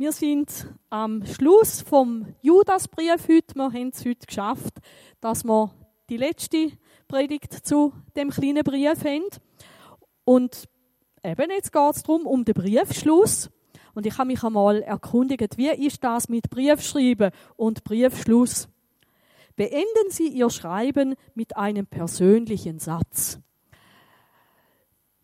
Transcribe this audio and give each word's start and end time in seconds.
Wir 0.00 0.12
sind 0.12 0.66
am 0.88 1.26
Schluss 1.26 1.82
vom 1.82 2.34
Judasbrief 2.40 3.28
heute. 3.28 3.54
Wir 3.54 3.64
haben 3.64 3.90
es 3.92 4.02
heute 4.02 4.26
geschafft, 4.26 4.78
dass 5.20 5.44
wir 5.44 5.74
die 6.08 6.16
letzte 6.16 6.72
Predigt 7.06 7.52
zu 7.52 7.92
dem 8.16 8.30
kleinen 8.30 8.64
Brief 8.64 9.04
haben. 9.04 9.26
Und 10.24 10.70
eben 11.22 11.50
jetzt 11.50 11.70
geht 11.70 11.96
es 11.96 12.02
darum, 12.02 12.26
um 12.26 12.46
den 12.46 12.54
Briefschluss. 12.54 13.50
Und 13.92 14.06
ich 14.06 14.16
habe 14.16 14.28
mich 14.28 14.42
einmal 14.42 14.80
erkundigt, 14.80 15.58
wie 15.58 15.68
ist 15.68 16.02
das 16.02 16.30
mit 16.30 16.48
Briefschreiben 16.48 17.30
und 17.56 17.84
Briefschluss? 17.84 18.70
Beenden 19.54 20.08
Sie 20.08 20.28
Ihr 20.28 20.48
Schreiben 20.48 21.14
mit 21.34 21.58
einem 21.58 21.86
persönlichen 21.86 22.78
Satz. 22.78 23.38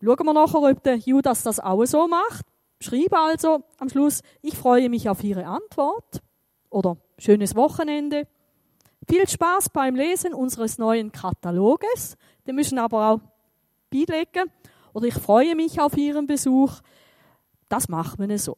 Schauen 0.03 0.23
wir 0.23 0.33
nachher, 0.33 0.61
ob 0.61 0.83
der 0.83 0.97
Judas 0.97 1.41
das 1.41 1.59
auch 1.59 1.83
so 1.85 2.07
macht. 2.07 2.45
Schreibe 2.79 3.17
also 3.17 3.63
am 3.79 3.89
Schluss, 3.89 4.21
ich 4.41 4.55
freue 4.55 4.89
mich 4.89 5.09
auf 5.09 5.23
Ihre 5.23 5.45
Antwort 5.45 6.21
oder 6.69 6.97
schönes 7.17 7.55
Wochenende. 7.55 8.27
Viel 9.09 9.27
Spaß 9.27 9.69
beim 9.69 9.95
Lesen 9.95 10.33
unseres 10.33 10.77
neuen 10.77 11.11
Kataloges. 11.11 12.17
Den 12.45 12.55
müssen 12.55 12.77
aber 12.77 13.09
auch 13.09 13.19
beilegen. 13.89 14.51
Oder 14.93 15.07
ich 15.07 15.13
freue 15.13 15.55
mich 15.55 15.79
auf 15.79 15.97
Ihren 15.97 16.27
Besuch. 16.27 16.73
Das 17.69 17.87
macht 17.87 18.19
man 18.19 18.37
so. 18.37 18.57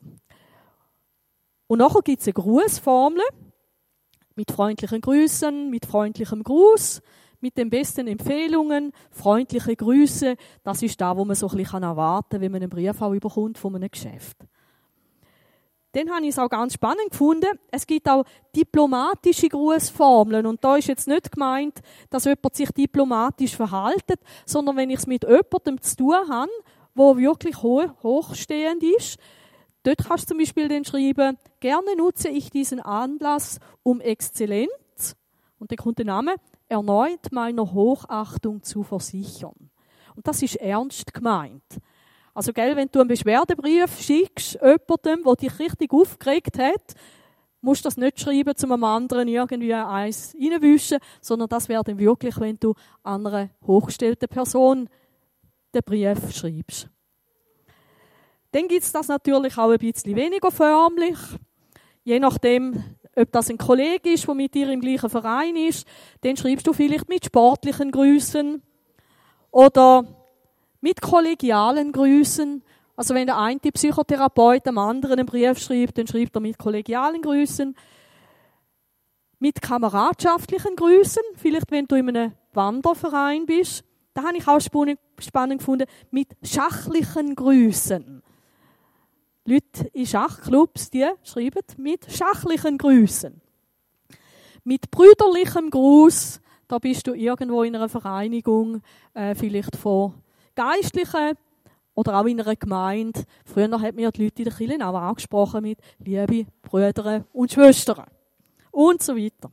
Und 1.67 1.79
nachher 1.79 2.01
gibt 2.01 2.21
es 2.21 2.27
eine 2.27 2.33
Grußformel 2.33 3.23
mit 4.35 4.51
freundlichen 4.51 5.01
Grüßen, 5.01 5.69
mit 5.69 5.85
freundlichem 5.85 6.43
Gruß, 6.43 7.01
mit 7.41 7.57
den 7.57 7.69
besten 7.69 8.07
Empfehlungen, 8.07 8.91
freundliche 9.11 9.75
Grüße. 9.75 10.35
Das 10.63 10.81
ist 10.81 10.99
da, 10.99 11.15
wo 11.15 11.25
man 11.25 11.35
so 11.35 11.47
ein 11.49 11.57
bisschen 11.57 11.83
erwarten 11.83 12.29
kann, 12.31 12.41
wenn 12.41 12.51
man 12.51 12.61
einen 12.61 12.69
Brief 12.69 13.01
auch 13.01 13.13
überkommt 13.13 13.57
von 13.57 13.75
einem 13.75 13.89
Geschäft. 13.89 14.37
Dann 15.93 16.11
habe 16.11 16.23
ich 16.23 16.29
es 16.29 16.39
auch 16.39 16.49
ganz 16.49 16.73
spannend 16.73 17.09
gefunden. 17.09 17.49
Es 17.71 17.87
gibt 17.87 18.07
auch 18.07 18.23
diplomatische 18.55 19.49
Grußformeln. 19.49 20.45
Und 20.45 20.63
da 20.63 20.75
ist 20.75 20.87
jetzt 20.87 21.07
nicht 21.07 21.31
gemeint, 21.31 21.79
dass 22.11 22.25
jemand 22.25 22.55
sich 22.55 22.69
diplomatisch 22.71 23.55
verhaltet, 23.55 24.19
sondern 24.45 24.77
wenn 24.77 24.91
ich 24.91 24.99
es 24.99 25.07
mit 25.07 25.23
jemandem 25.23 25.81
zu 25.81 25.95
tun 25.95 26.29
habe, 26.29 26.51
wo 26.93 27.17
wirklich 27.17 27.57
hochstehend 27.63 28.83
ist, 28.83 29.17
dort 29.83 30.05
kannst 30.07 30.25
du 30.25 30.33
zum 30.33 30.37
Beispiel 30.37 30.67
dann 30.67 30.85
schreiben, 30.85 31.37
gerne 31.59 31.95
nutze 31.95 32.29
ich 32.29 32.51
diesen 32.51 32.81
Anlass, 32.81 33.59
um 33.81 33.99
Exzellenz, 33.99 35.15
und 35.57 35.71
dann 35.71 35.77
kommt 35.77 35.97
der 35.97 36.05
Name, 36.05 36.35
erneut 36.69 37.31
meiner 37.31 37.73
Hochachtung 37.73 38.63
zu 38.63 38.83
versichern. 38.83 39.69
Und 40.15 40.27
das 40.27 40.41
ist 40.41 40.55
ernst 40.55 41.13
gemeint. 41.13 41.79
Also, 42.33 42.53
gell, 42.53 42.75
wenn 42.75 42.89
du 42.91 42.99
einen 42.99 43.09
Beschwerdebrief 43.09 43.99
schickst, 43.99 44.53
jemandem, 44.53 45.23
der 45.25 45.35
dich 45.35 45.59
richtig 45.59 45.91
aufgeregt 45.91 46.57
hat, 46.57 46.95
musst 47.61 47.83
du 47.83 47.87
das 47.87 47.97
nicht 47.97 48.19
schreiben, 48.19 48.55
zum 48.55 48.71
einem 48.71 48.83
anderen 48.85 49.27
irgendwie 49.27 49.73
eins 49.73 50.35
reinwischen, 50.39 50.99
sondern 51.19 51.49
das 51.49 51.67
wäre 51.67 51.83
dann 51.83 51.99
wirklich, 51.99 52.39
wenn 52.39 52.55
du 52.55 52.73
einer 53.03 53.49
hochgestellten 53.65 54.29
Person 54.29 54.89
den 55.73 55.81
Brief 55.83 56.33
schreibst. 56.33 56.87
Dann 58.51 58.67
gibt 58.67 58.83
es 58.83 58.91
das 58.91 59.07
natürlich 59.07 59.57
auch 59.57 59.69
ein 59.69 59.77
bisschen 59.77 60.15
weniger 60.15 60.51
förmlich. 60.51 61.17
Je 62.03 62.19
nachdem, 62.19 62.83
ob 63.19 63.31
das 63.31 63.49
ein 63.49 63.57
Kollege 63.57 64.11
ist, 64.11 64.27
der 64.27 64.35
mit 64.35 64.53
dir 64.53 64.69
im 64.69 64.81
gleichen 64.81 65.09
Verein 65.09 65.55
ist, 65.55 65.87
dann 66.21 66.37
schreibst 66.37 66.65
du 66.67 66.73
vielleicht 66.73 67.09
mit 67.09 67.25
sportlichen 67.25 67.91
Grüßen 67.91 68.61
oder 69.51 70.05
mit 70.81 71.01
kollegialen 71.01 71.91
Grüßen. 71.91 72.63
Also 72.95 73.13
wenn 73.13 73.27
der 73.27 73.37
eine 73.37 73.59
Psychotherapeut 73.59 74.65
dem 74.65 74.77
anderen 74.77 75.19
einen 75.19 75.25
Brief 75.25 75.59
schreibt, 75.59 75.97
dann 75.97 76.07
schreibt 76.07 76.35
er 76.35 76.41
mit 76.41 76.57
kollegialen 76.57 77.21
Grüßen. 77.21 77.75
Mit 79.39 79.61
kameradschaftlichen 79.61 80.75
Grüßen, 80.75 81.23
vielleicht 81.35 81.71
wenn 81.71 81.85
du 81.85 81.95
in 81.95 82.09
einem 82.09 82.33
Wanderverein 82.53 83.45
bist. 83.45 83.83
Da 84.13 84.23
habe 84.23 84.37
ich 84.37 84.47
auch 84.47 84.59
spannend 84.59 85.59
gefunden, 85.59 85.85
mit 86.11 86.35
schachlichen 86.43 87.35
Grüßen. 87.35 88.21
Leute 89.49 89.89
in 89.93 90.05
Schachclubs, 90.05 90.89
die 90.89 91.05
schreiben 91.23 91.63
mit 91.77 92.11
schachlichen 92.11 92.77
Grüßen. 92.77 93.41
Mit 94.63 94.91
brüderlichem 94.91 95.69
Gruß, 95.69 96.39
da 96.67 96.77
bist 96.77 97.07
du 97.07 97.13
irgendwo 97.13 97.63
in 97.63 97.75
einer 97.75 97.89
Vereinigung, 97.89 98.81
äh, 99.13 99.33
vielleicht 99.33 99.75
von 99.75 100.13
Geistlichen 100.55 101.35
oder 101.95 102.19
auch 102.19 102.25
in 102.25 102.39
einer 102.39 102.55
Gemeinde. 102.55 103.23
Früher 103.45 103.81
hat 103.81 103.95
mir 103.95 104.11
die 104.11 104.23
Leute 104.23 104.43
in 104.43 104.45
der 104.45 104.53
Kirche 104.53 104.87
auch 104.87 104.95
angesprochen 104.95 105.63
mit 105.63 105.79
liebe 105.97 106.45
Brüder 106.61 107.25
und 107.33 107.51
Schwestern 107.51 108.05
und 108.71 109.01
so 109.01 109.15
weiter. 109.15 109.49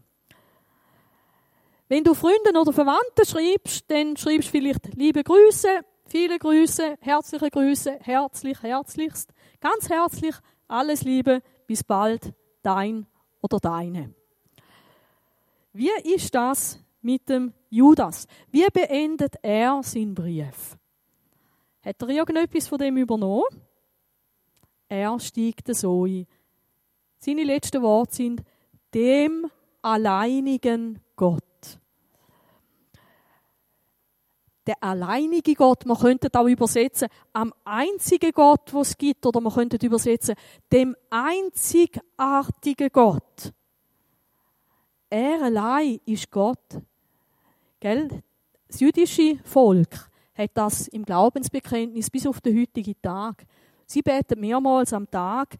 Wenn 1.88 2.04
du 2.04 2.14
Freunden 2.14 2.56
oder 2.56 2.72
Verwandten 2.72 3.24
schreibst, 3.24 3.90
dann 3.90 4.16
schreibst 4.16 4.48
du 4.48 4.52
vielleicht 4.52 4.94
liebe 4.94 5.22
Grüße, 5.22 5.68
viele 6.06 6.38
Grüße, 6.38 6.96
herzliche 7.00 7.50
Grüße, 7.50 7.98
herzlich, 8.02 8.62
herzlichst. 8.62 9.32
Ganz 9.68 9.90
herzlich, 9.90 10.36
alles 10.68 11.02
Liebe, 11.02 11.42
bis 11.66 11.82
bald, 11.82 12.32
dein 12.62 13.04
oder 13.42 13.58
deine. 13.58 14.14
Wie 15.72 15.90
ist 16.04 16.32
das 16.36 16.78
mit 17.02 17.28
dem 17.28 17.52
Judas? 17.68 18.28
Wie 18.52 18.64
beendet 18.72 19.34
er 19.42 19.82
seinen 19.82 20.14
Brief? 20.14 20.76
Hat 21.84 22.00
er 22.00 22.08
irgendetwas 22.10 22.68
von 22.68 22.78
dem 22.78 22.96
übernommen? 22.96 23.42
Er 24.88 25.18
steigt 25.18 25.74
so 25.74 26.06
ein. 26.06 26.28
Seine 27.18 27.42
letzten 27.42 27.82
Worte 27.82 28.14
sind 28.14 28.42
dem 28.94 29.50
alleinigen 29.82 31.00
Gott 31.16 31.42
der 34.66 34.82
alleinige 34.82 35.54
Gott. 35.54 35.86
Man 35.86 35.96
könnte 35.96 36.28
auch 36.32 36.46
übersetzen, 36.46 37.08
am 37.32 37.52
einzigen 37.64 38.32
Gott, 38.32 38.72
wo 38.72 38.80
es 38.80 38.96
gibt, 38.96 39.24
oder 39.26 39.40
man 39.40 39.52
könnte 39.52 39.84
übersetzen, 39.84 40.34
dem 40.72 40.96
einzigartigen 41.10 42.88
Gott. 42.92 43.52
Er 45.08 45.42
allein 45.42 46.00
ist 46.04 46.30
Gott. 46.30 46.80
Gell? 47.80 48.22
Das 48.66 48.80
jüdische 48.80 49.38
Volk 49.44 50.10
hat 50.34 50.50
das 50.54 50.88
im 50.88 51.04
Glaubensbekenntnis 51.04 52.10
bis 52.10 52.26
auf 52.26 52.40
den 52.40 52.58
heutigen 52.60 53.00
Tag. 53.00 53.46
Sie 53.86 54.02
beten 54.02 54.40
mehrmals 54.40 54.92
am 54.92 55.08
Tag 55.08 55.56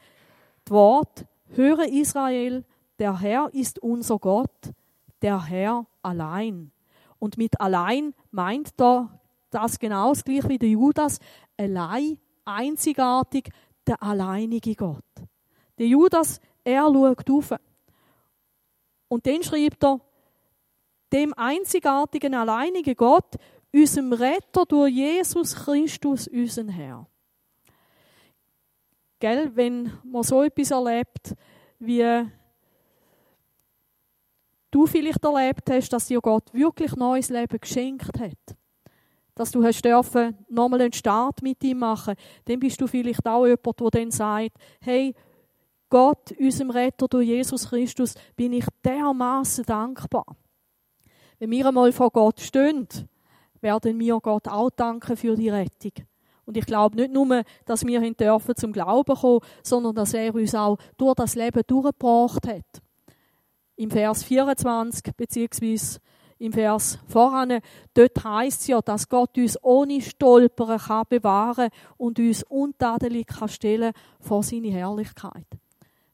das 0.65 0.72
Wort, 0.72 1.27
höre 1.50 1.84
Israel, 1.84 2.65
der 2.99 3.21
Herr 3.21 3.49
ist 3.55 3.78
unser 3.78 4.19
Gott, 4.19 4.72
der 5.22 5.45
Herr 5.45 5.87
allein. 6.03 6.72
Und 7.19 7.38
mit 7.38 7.60
allein 7.60 8.15
meint 8.31 8.78
da 8.78 9.21
das 9.50 9.78
genau 9.78 10.10
das 10.10 10.25
gleiche 10.25 10.49
wie 10.49 10.59
der 10.59 10.69
Judas, 10.69 11.19
allein, 11.56 12.19
einzigartig, 12.44 13.50
der 13.87 14.03
alleinige 14.03 14.75
Gott. 14.75 15.04
Der 15.78 15.87
Judas, 15.87 16.41
er 16.65 16.82
schaut 16.82 17.31
auf. 17.31 17.54
Und 19.09 19.27
dann 19.27 19.43
schreibt 19.43 19.84
er, 19.84 20.00
dem 21.12 21.32
einzigartigen, 21.34 22.34
alleinigen 22.34 22.97
Gott, 22.97 23.37
unserem 23.72 24.12
Retter 24.12 24.65
durch 24.66 24.93
Jesus 24.93 25.54
Christus, 25.54 26.27
unseren 26.28 26.69
Herr. 26.69 27.06
Gell, 29.19 29.54
wenn 29.54 29.93
man 30.04 30.22
so 30.22 30.43
etwas 30.43 30.71
erlebt, 30.71 31.34
wie 31.78 32.27
du 34.77 34.87
vielleicht 34.87 35.25
erlebt 35.25 35.71
hast, 35.71 35.89
dass 35.89 36.07
dir 36.07 36.21
Gott 36.21 36.53
wirklich 36.53 36.95
neues 36.97 37.31
Leben 37.31 37.59
geschenkt 37.59 38.19
hat. 38.21 38.57
Dass 39.35 39.51
du 39.51 39.65
hast 39.65 39.83
dürfen 39.83 40.37
nochmal 40.49 40.83
einen 40.83 40.93
Start 40.93 41.43
mit 41.43 41.65
ihm 41.65 41.79
machen. 41.79 42.15
Dann 42.45 42.61
bist 42.61 42.81
du 42.81 42.87
vielleicht 42.87 43.27
auch 43.27 43.47
jemand, 43.47 43.81
der 43.81 43.91
dann 43.91 44.11
sagt, 44.11 44.57
hey, 44.81 45.15
Gott, 45.89 46.33
unserem 46.39 46.71
Retter 46.71 47.09
durch 47.09 47.27
Jesus 47.27 47.69
Christus, 47.69 48.15
bin 48.34 48.53
ich 48.53 48.67
dermaßen 48.84 49.65
dankbar. 49.65 50.27
Wenn 51.39 51.51
wir 51.51 51.67
einmal 51.67 51.93
vor 51.93 52.11
Gott 52.11 52.41
stehen, 52.41 52.89
werden 53.61 53.99
wir 53.99 54.19
Gott 54.21 54.49
auch 54.49 54.71
danken 54.71 55.17
für 55.17 55.37
die 55.37 55.49
Rettung. 55.49 55.93
Und 56.45 56.57
ich 56.57 56.67
glaube 56.67 56.97
nicht 56.97 57.13
nur, 57.13 57.43
dass 57.65 57.84
wir 57.87 58.03
ihn 58.03 58.17
dürfen 58.17 58.57
zum 58.57 58.72
Glauben 58.72 59.17
kommen, 59.17 59.41
sondern 59.63 59.95
dass 59.95 60.15
er 60.15 60.34
uns 60.34 60.55
auch 60.55 60.77
durch 60.97 61.15
das 61.15 61.34
Leben 61.34 61.63
durchgebracht 61.67 62.47
hat 62.47 62.83
im 63.77 63.91
Vers 63.91 64.25
24 64.25 65.15
beziehungsweise 65.17 66.01
im 66.39 66.53
Vers 66.53 66.99
voran, 67.09 67.61
dort 67.95 68.25
heißt 68.25 68.61
es 68.61 68.67
ja, 68.67 68.81
dass 68.83 69.09
Gott 69.09 69.39
uns 69.39 69.63
ohne 69.63 70.03
Stolpern 70.03 70.78
kann 70.78 71.05
bewahren 71.09 71.71
und 71.97 72.19
uns 72.19 72.43
untadelig 72.43 73.27
kann 73.27 73.49
stellen 73.49 73.93
vor 74.21 74.43
seine 74.43 74.69
Herrlichkeit. 74.69 75.47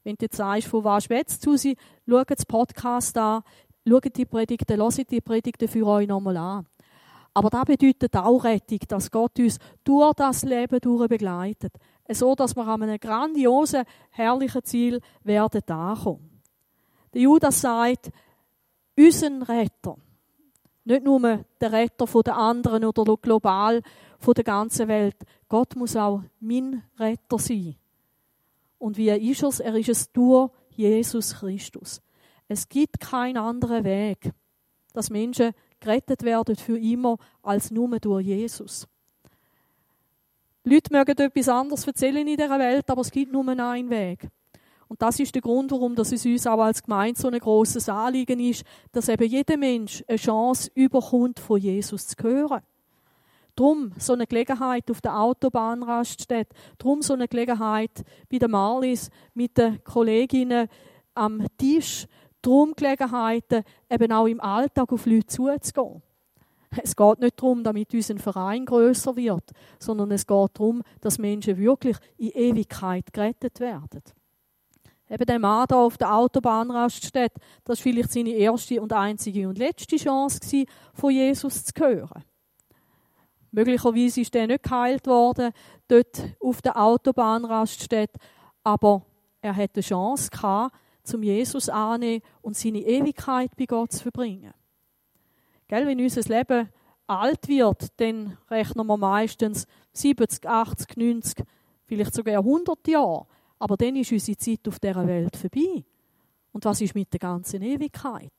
Wenn 0.04 0.16
du 0.16 0.24
jetzt 0.24 0.36
sagst, 0.36 0.68
von 0.68 0.84
was 0.84 1.04
schwätzt 1.04 1.44
du 1.46 1.56
sie, 1.56 1.76
schau 2.08 2.22
das 2.24 2.46
Podcast 2.46 3.16
an, 3.18 3.42
schau 3.86 4.00
die 4.00 4.24
Predigten, 4.24 4.80
hört 4.80 5.10
die 5.10 5.20
Predigten 5.20 5.68
für 5.68 5.86
euch 5.86 6.08
nochmal 6.08 6.36
an. 6.36 6.66
Aber 7.34 7.50
das 7.50 7.64
bedeutet 7.64 8.14
auch 8.16 8.44
Rettung, 8.44 8.80
dass 8.88 9.10
Gott 9.10 9.38
uns 9.38 9.58
durch 9.84 10.14
das 10.14 10.42
Leben 10.42 10.80
durch 10.80 11.08
begleitet. 11.08 11.72
so 12.10 12.34
dass 12.34 12.54
wir 12.54 12.66
an 12.66 12.82
einem 12.82 12.98
grandiosen, 12.98 13.84
herrlichen 14.10 14.62
Ziel 14.64 15.00
werden 15.24 15.62
ankommen. 15.68 16.31
Der 17.12 17.22
Judas 17.22 17.60
sagt, 17.60 18.10
unseren 18.96 19.42
Retter, 19.42 19.96
nicht 20.84 21.04
nur 21.04 21.44
der 21.60 21.72
Retter 21.72 22.06
der 22.22 22.36
anderen 22.36 22.84
oder 22.84 23.16
global 23.16 23.82
von 24.18 24.34
der 24.34 24.44
ganzen 24.44 24.88
Welt, 24.88 25.16
Gott 25.48 25.76
muss 25.76 25.96
auch 25.96 26.22
mein 26.40 26.82
Retter 26.98 27.38
sein. 27.38 27.76
Und 28.78 28.96
wie 28.96 29.10
ist 29.10 29.42
es? 29.42 29.60
Er 29.60 29.76
ist 29.76 29.90
es 29.90 30.10
durch 30.12 30.50
Jesus 30.70 31.34
Christus. 31.34 32.00
Es 32.48 32.68
gibt 32.68 33.00
keinen 33.00 33.36
anderen 33.36 33.84
Weg, 33.84 34.32
dass 34.92 35.10
Menschen 35.10 35.52
gerettet 35.78 36.22
werden 36.22 36.56
für 36.56 36.78
immer 36.78 37.18
als 37.42 37.70
nur 37.70 37.98
durch 38.00 38.26
Jesus. 38.26 38.88
Die 40.64 40.74
Leute 40.74 40.92
mögen 40.92 41.18
etwas 41.18 41.48
anderes 41.48 41.86
erzählen 41.86 42.26
in 42.26 42.36
dieser 42.36 42.58
Welt, 42.58 42.88
aber 42.88 43.00
es 43.00 43.10
gibt 43.10 43.32
nur 43.32 43.46
einen 43.48 43.90
Weg. 43.90 44.28
Und 44.92 45.00
das 45.00 45.18
ist 45.20 45.34
der 45.34 45.40
Grund, 45.40 45.70
warum 45.70 45.94
das 45.94 46.12
es 46.12 46.26
uns 46.26 46.46
auch 46.46 46.60
als 46.60 46.82
Gemeinde 46.82 47.18
so 47.18 47.26
ein 47.28 47.38
grosses 47.38 47.88
Anliegen 47.88 48.38
ist, 48.38 48.62
dass 48.92 49.08
eben 49.08 49.26
jeder 49.26 49.56
Mensch 49.56 50.04
eine 50.06 50.18
Chance 50.18 50.70
überkommt, 50.74 51.40
von 51.40 51.58
Jesus 51.58 52.08
zu 52.08 52.14
hören. 52.22 52.60
Drum 53.56 53.92
so 53.96 54.12
eine 54.12 54.26
Gelegenheit 54.26 54.90
auf 54.90 55.00
der 55.00 55.18
Autobahnraststätte, 55.18 56.54
drum 56.76 57.00
so 57.00 57.14
eine 57.14 57.26
Gelegenheit 57.26 58.04
bei 58.30 58.36
den 58.36 58.50
Marlies 58.50 59.08
mit 59.32 59.56
den 59.56 59.82
Kolleginnen 59.82 60.68
am 61.14 61.46
Tisch, 61.56 62.06
drum 62.42 62.74
Gelegenheiten 62.76 63.64
eben 63.88 64.12
auch 64.12 64.26
im 64.26 64.42
Alltag 64.42 64.92
auf 64.92 65.06
Leute 65.06 65.26
zuzugehen. 65.26 66.02
Es 66.82 66.94
geht 66.94 67.18
nicht 67.18 67.40
darum, 67.40 67.64
damit 67.64 67.94
unser 67.94 68.18
Verein 68.18 68.66
größer 68.66 69.16
wird, 69.16 69.52
sondern 69.78 70.10
es 70.10 70.26
geht 70.26 70.50
darum, 70.52 70.82
dass 71.00 71.18
Menschen 71.18 71.56
wirklich 71.56 71.96
in 72.18 72.32
Ewigkeit 72.32 73.10
gerettet 73.10 73.58
werden. 73.58 74.02
Eben 75.12 75.26
der 75.26 75.38
Mann 75.38 75.66
hier 75.68 75.76
auf 75.76 75.98
der 75.98 76.14
Autobahnraststätte, 76.14 77.38
das 77.64 77.78
war 77.78 77.82
vielleicht 77.82 78.12
seine 78.12 78.30
erste 78.30 78.80
und 78.80 78.94
einzige 78.94 79.46
und 79.46 79.58
letzte 79.58 79.96
Chance, 79.96 80.40
gewesen, 80.40 80.66
von 80.94 81.10
Jesus 81.10 81.64
zu 81.64 81.72
hören. 81.78 82.24
Möglicherweise 83.50 84.22
ist 84.22 84.34
er 84.34 84.46
nicht 84.46 84.62
geheilt 84.62 85.06
worden, 85.06 85.52
dort 85.86 86.22
auf 86.40 86.62
der 86.62 86.80
Autobahnraststätte, 86.80 88.18
aber 88.64 89.04
er 89.42 89.54
hatte 89.54 89.82
die 89.82 89.86
Chance 89.86 90.30
gehabt, 90.30 90.74
zum 91.02 91.22
Jesus 91.22 91.68
annehmen 91.68 92.22
und 92.40 92.56
seine 92.56 92.78
Ewigkeit 92.78 93.54
bei 93.54 93.66
Gott 93.66 93.92
zu 93.92 94.04
verbringen. 94.04 94.54
Gell, 95.68 95.86
wenn 95.86 96.00
unser 96.00 96.22
Leben 96.22 96.70
alt 97.06 97.48
wird, 97.48 97.88
dann 98.00 98.38
rechnen 98.48 98.86
wir 98.86 98.96
meistens 98.96 99.66
70, 99.92 100.48
80, 100.48 100.96
90, 100.96 101.44
vielleicht 101.84 102.14
sogar 102.14 102.38
100 102.38 102.88
Jahre. 102.88 103.26
Aber 103.62 103.76
dann 103.76 103.94
ist 103.94 104.10
unsere 104.10 104.36
Zeit 104.36 104.66
auf 104.66 104.80
dieser 104.80 105.06
Welt 105.06 105.36
vorbei. 105.36 105.84
Und 106.50 106.64
was 106.64 106.80
ist 106.80 106.96
mit 106.96 107.12
der 107.12 107.20
ganzen 107.20 107.62
Ewigkeit? 107.62 108.32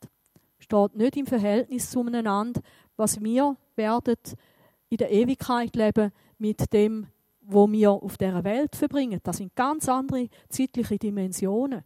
Steht 0.59 0.95
nicht 0.97 1.15
im 1.15 1.25
Verhältnis 1.25 1.89
zueinander, 1.91 2.59
was 2.97 3.23
wir 3.23 3.55
werden 3.77 4.17
in 4.89 4.97
der 4.97 5.11
Ewigkeit 5.11 5.77
leben 5.77 6.11
mit 6.39 6.73
dem, 6.73 7.07
wo 7.39 7.71
wir 7.71 7.91
auf 7.91 8.17
dieser 8.17 8.43
Welt 8.43 8.75
verbringen. 8.75 9.21
Das 9.23 9.37
sind 9.37 9.55
ganz 9.55 9.87
andere 9.87 10.27
zeitliche 10.49 10.97
Dimensionen. 10.97 11.85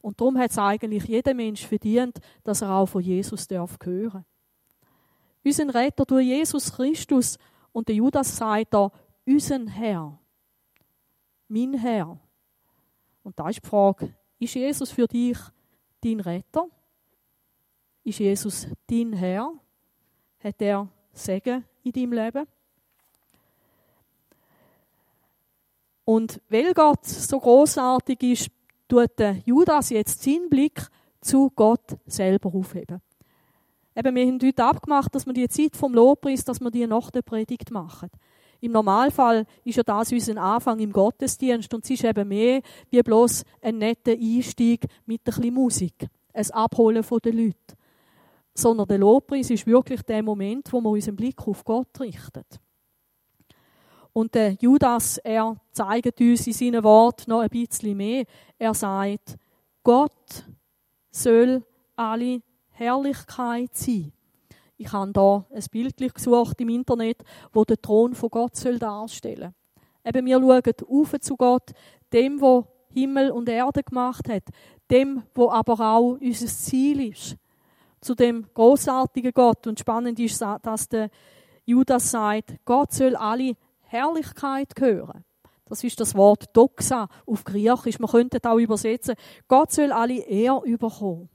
Und 0.00 0.18
darum 0.18 0.38
hat 0.38 0.52
es 0.52 0.58
eigentlich 0.58 1.04
jeder 1.04 1.34
Mensch 1.34 1.66
verdient, 1.66 2.20
dass 2.42 2.62
er 2.62 2.70
auch 2.70 2.86
von 2.86 3.02
Jesus 3.02 3.46
darf 3.48 3.76
hören. 3.82 4.24
Unser 5.44 5.74
Retter 5.74 6.06
durch 6.06 6.24
Jesus 6.24 6.72
Christus 6.72 7.36
und 7.70 7.88
der 7.88 7.96
Judas 7.96 8.34
sagt 8.34 8.72
da, 8.72 8.90
unser 9.26 9.66
Herr, 9.66 10.18
mein 11.48 11.74
Herr. 11.74 12.18
Und 13.22 13.38
da 13.38 13.48
ist 13.48 13.62
die 13.62 13.68
Frage, 13.68 14.14
ist 14.38 14.54
Jesus 14.54 14.90
für 14.90 15.06
dich 15.06 15.38
dein 16.00 16.20
Retter? 16.20 16.66
Ist 18.04 18.18
Jesus 18.18 18.66
dein 18.88 19.12
Herr? 19.12 19.52
Hat 20.42 20.60
er 20.60 20.88
Segen 21.12 21.64
in 21.84 21.92
deinem 21.92 22.12
Leben? 22.12 22.46
Und 26.04 26.40
weil 26.48 26.74
Gott 26.74 27.04
so 27.06 27.38
großartig 27.38 28.22
ist, 28.22 28.50
tut 28.88 29.12
Judas 29.44 29.90
jetzt 29.90 30.22
seinen 30.22 30.48
Blick 30.48 30.82
zu 31.20 31.50
Gott 31.54 31.96
selber 32.06 32.52
aufheben. 32.52 33.00
Eben, 33.94 34.14
wir 34.14 34.26
haben 34.26 34.40
heute 34.42 34.64
abgemacht, 34.64 35.14
dass 35.14 35.26
wir 35.26 35.32
die 35.32 35.48
Zeit 35.48 35.76
vom 35.76 35.94
Lobpreis, 35.94 36.44
dass 36.44 36.60
wir 36.60 36.70
die 36.70 36.86
nach 36.86 37.10
der 37.10 37.22
Predigt 37.22 37.70
machen. 37.70 38.10
Im 38.62 38.70
Normalfall 38.70 39.44
ist 39.64 39.76
ja 39.76 39.82
das 39.82 40.12
unser 40.12 40.40
Anfang 40.40 40.78
im 40.78 40.92
Gottesdienst 40.92 41.74
und 41.74 41.82
es 41.84 41.90
ist 41.90 42.04
eben 42.04 42.28
mehr 42.28 42.62
wie 42.90 43.02
bloß 43.02 43.42
ein 43.60 43.78
netter 43.78 44.12
Einstieg 44.12 44.86
mit 45.04 45.20
ein 45.22 45.24
bisschen 45.24 45.54
Musik, 45.54 46.06
ein 46.32 46.50
Abholen 46.52 47.04
der 47.24 47.32
Leute. 47.32 47.56
Sondern 48.54 48.86
der 48.86 48.98
Lobpreis 48.98 49.50
ist 49.50 49.66
wirklich 49.66 50.02
der 50.02 50.22
Moment, 50.22 50.72
wo 50.72 50.80
wir 50.80 50.90
unseren 50.90 51.16
Blick 51.16 51.44
auf 51.48 51.64
Gott 51.64 51.98
richten. 51.98 52.44
Und 54.12 54.32
der 54.32 54.52
Judas, 54.60 55.18
er 55.18 55.56
zeigt 55.72 56.20
uns 56.20 56.46
in 56.46 56.52
seinen 56.52 56.84
Worten 56.84 57.30
noch 57.32 57.40
ein 57.40 57.48
bisschen 57.48 57.96
mehr. 57.96 58.26
Er 58.58 58.74
sagt, 58.74 59.38
Gott 59.82 60.44
soll 61.10 61.64
alle 61.96 62.42
Herrlichkeit 62.70 63.74
sein. 63.74 64.12
Ich 64.82 64.92
habe 64.92 65.12
da 65.12 65.46
ein 65.54 65.64
Bild 65.70 65.96
gesucht 65.96 66.60
im 66.60 66.68
Internet, 66.68 67.22
wo 67.52 67.64
der 67.64 67.80
Thron 67.80 68.16
von 68.16 68.30
Gott 68.30 68.56
soll 68.56 68.80
darstellen. 68.80 69.54
Eben 70.04 70.26
wir 70.26 70.40
schauen 70.40 70.74
auf 70.88 71.20
zu 71.20 71.36
Gott, 71.36 71.70
dem, 72.12 72.40
wo 72.40 72.66
Himmel 72.92 73.30
und 73.30 73.48
Erde 73.48 73.84
gemacht 73.84 74.28
hat, 74.28 74.42
dem, 74.90 75.22
wo 75.34 75.50
aber 75.50 75.78
auch 75.78 76.18
unser 76.20 76.48
Ziel 76.48 77.12
ist. 77.12 77.36
Zu 78.00 78.16
dem 78.16 78.44
großartigen 78.52 79.32
Gott 79.32 79.68
und 79.68 79.78
spannend 79.78 80.18
ist, 80.18 80.42
dass 80.62 80.88
der 80.88 81.10
Judas 81.64 82.10
sagt, 82.10 82.56
Gott 82.64 82.92
soll 82.92 83.14
alle 83.14 83.54
Herrlichkeit 83.82 84.74
gehören. 84.74 85.24
Das 85.66 85.84
ist 85.84 86.00
das 86.00 86.16
Wort 86.16 86.56
Doxa 86.56 87.08
auf 87.24 87.44
Griechisch. 87.44 88.00
Man 88.00 88.10
könnte 88.10 88.38
es 88.42 88.50
auch 88.50 88.58
übersetzen. 88.58 89.14
Gott 89.46 89.70
soll 89.70 89.92
alle 89.92 90.18
Ehre 90.18 90.66
überkommen. 90.66 91.28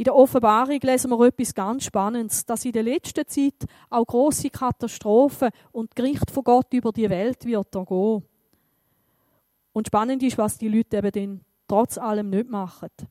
In 0.00 0.04
der 0.04 0.16
Offenbarung 0.16 0.80
lesen 0.80 1.10
wir 1.10 1.26
etwas 1.26 1.54
ganz 1.54 1.84
Spannendes, 1.84 2.46
dass 2.46 2.64
in 2.64 2.72
der 2.72 2.82
letzten 2.82 3.28
Zeit 3.28 3.66
auch 3.90 4.06
große 4.06 4.48
Katastrophen 4.48 5.50
und 5.72 5.94
Gericht 5.94 6.30
von 6.30 6.42
Gott 6.42 6.72
über 6.72 6.90
die 6.90 7.10
Welt 7.10 7.44
wird 7.44 7.74
ergehen. 7.74 8.24
Und 9.74 9.88
spannend 9.88 10.22
ist, 10.22 10.38
was 10.38 10.56
die 10.56 10.68
Leute 10.68 10.96
eben 10.96 11.12
dann 11.12 11.40
trotz 11.68 11.98
allem 11.98 12.30
nicht 12.30 12.48
machen. 12.48 12.88
In 12.98 13.08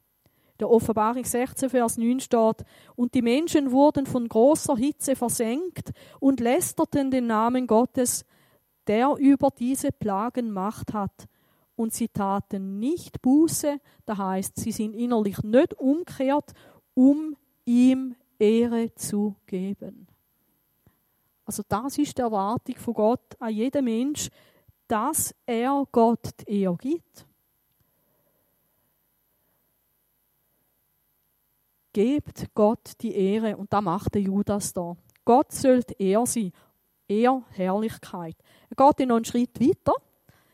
der 0.58 0.72
Offenbarung 0.72 1.24
16, 1.24 1.70
Vers 1.70 2.00
9 2.00 2.22
steht, 2.22 2.66
und 2.96 3.14
die 3.14 3.22
Menschen 3.22 3.72
wurden 3.72 4.08
von 4.08 4.28
großer 4.28 4.76
Hitze 4.76 5.16
versenkt 5.16 5.92
und 6.20 6.40
lästerten 6.40 7.12
den 7.12 7.28
Namen 7.28 7.68
Gottes, 7.68 8.26
der 8.88 9.14
über 9.20 9.50
diese 9.52 9.92
Plagen 9.92 10.50
Macht 10.50 10.94
hat. 10.94 11.28
Und 11.76 11.94
sie 11.94 12.10
taten 12.10 12.80
nicht 12.80 13.22
Buße, 13.22 13.80
das 14.06 14.18
heißt, 14.18 14.58
sie 14.58 14.72
sind 14.72 14.96
innerlich 14.96 15.44
nicht 15.44 15.76
umkehrt 15.76 16.52
um 17.00 17.38
ihm 17.64 18.14
Ehre 18.38 18.94
zu 18.94 19.34
geben. 19.46 20.06
Also 21.46 21.64
das 21.66 21.98
ist 21.98 22.18
die 22.18 22.22
Erwartung 22.22 22.76
von 22.76 22.94
Gott 22.94 23.38
an 23.40 23.54
jeden 23.54 23.86
Mensch, 23.86 24.30
dass 24.86 25.34
er 25.46 25.88
Gott 25.94 26.32
die 26.42 26.62
Ehre 26.64 26.76
gibt. 26.76 27.26
Gebt 31.94 32.54
Gott 32.54 32.92
die 33.00 33.16
Ehre 33.16 33.56
und 33.56 33.72
da 33.72 33.80
macht 33.80 34.16
der 34.16 34.22
Judas 34.24 34.74
da. 34.74 34.98
Gott 35.24 35.54
soll 35.54 35.84
die 35.84 36.04
Ehre 36.04 36.28
sein, 36.28 36.52
Ehr, 37.08 37.42
Herrlichkeit. 37.52 38.36
Er 38.70 38.76
geht 38.76 39.08
noch 39.08 39.16
einen 39.16 39.26
Schritt 39.26 39.58
weiter. 39.62 39.94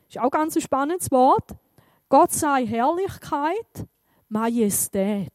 Ist 0.08 0.20
auch 0.20 0.30
ganz 0.30 0.56
ein 0.56 0.62
spannendes 0.62 1.10
Wort. 1.10 1.56
Gott 2.08 2.32
sei 2.34 2.68
Herrlichkeit, 2.68 3.88
Majestät. 4.30 5.34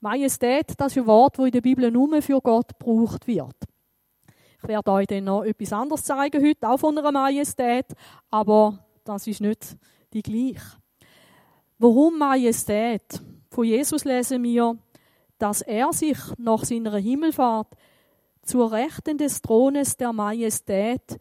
Majestät, 0.00 0.74
das 0.78 0.92
ist 0.92 0.98
ein 0.98 1.06
Wort, 1.06 1.38
das 1.38 1.46
in 1.46 1.52
der 1.52 1.60
Bibel 1.60 1.90
nur 1.90 2.20
für 2.22 2.40
Gott 2.40 2.78
gebraucht 2.78 3.26
wird. 3.26 3.56
Ich 4.62 4.68
werde 4.68 4.90
euch 4.90 5.06
dann 5.06 5.24
noch 5.24 5.44
etwas 5.44 5.72
anderes 5.72 6.04
zeigen 6.04 6.44
heute, 6.44 6.68
auch 6.68 6.78
von 6.78 6.96
einer 6.98 7.12
Majestät, 7.12 7.86
aber 8.30 8.78
das 9.04 9.26
ist 9.26 9.40
nicht 9.40 9.76
die 10.12 10.22
gleiche. 10.22 10.76
Warum 11.78 12.18
Majestät? 12.18 13.20
Von 13.50 13.64
Jesus 13.64 14.04
lesen 14.04 14.42
wir, 14.42 14.76
dass 15.38 15.62
er 15.62 15.92
sich 15.92 16.18
nach 16.38 16.64
seiner 16.64 16.96
Himmelfahrt 16.96 17.76
zur 18.42 18.72
Rechten 18.72 19.18
des 19.18 19.42
Thrones 19.42 19.96
der 19.96 20.12
Majestät 20.12 21.18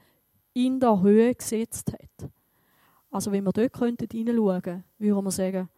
in 0.53 0.79
der 0.79 1.01
Höhe 1.01 1.35
gesetzt 1.35 1.91
hat. 1.91 2.29
Also 3.11 3.31
wenn 3.31 3.43
wir 3.43 3.51
dort 3.51 3.77
hineinschauen 4.11 4.61
könnten, 4.61 4.83
würden 4.97 5.23
wir 5.25 5.31
sagen, 5.31 5.69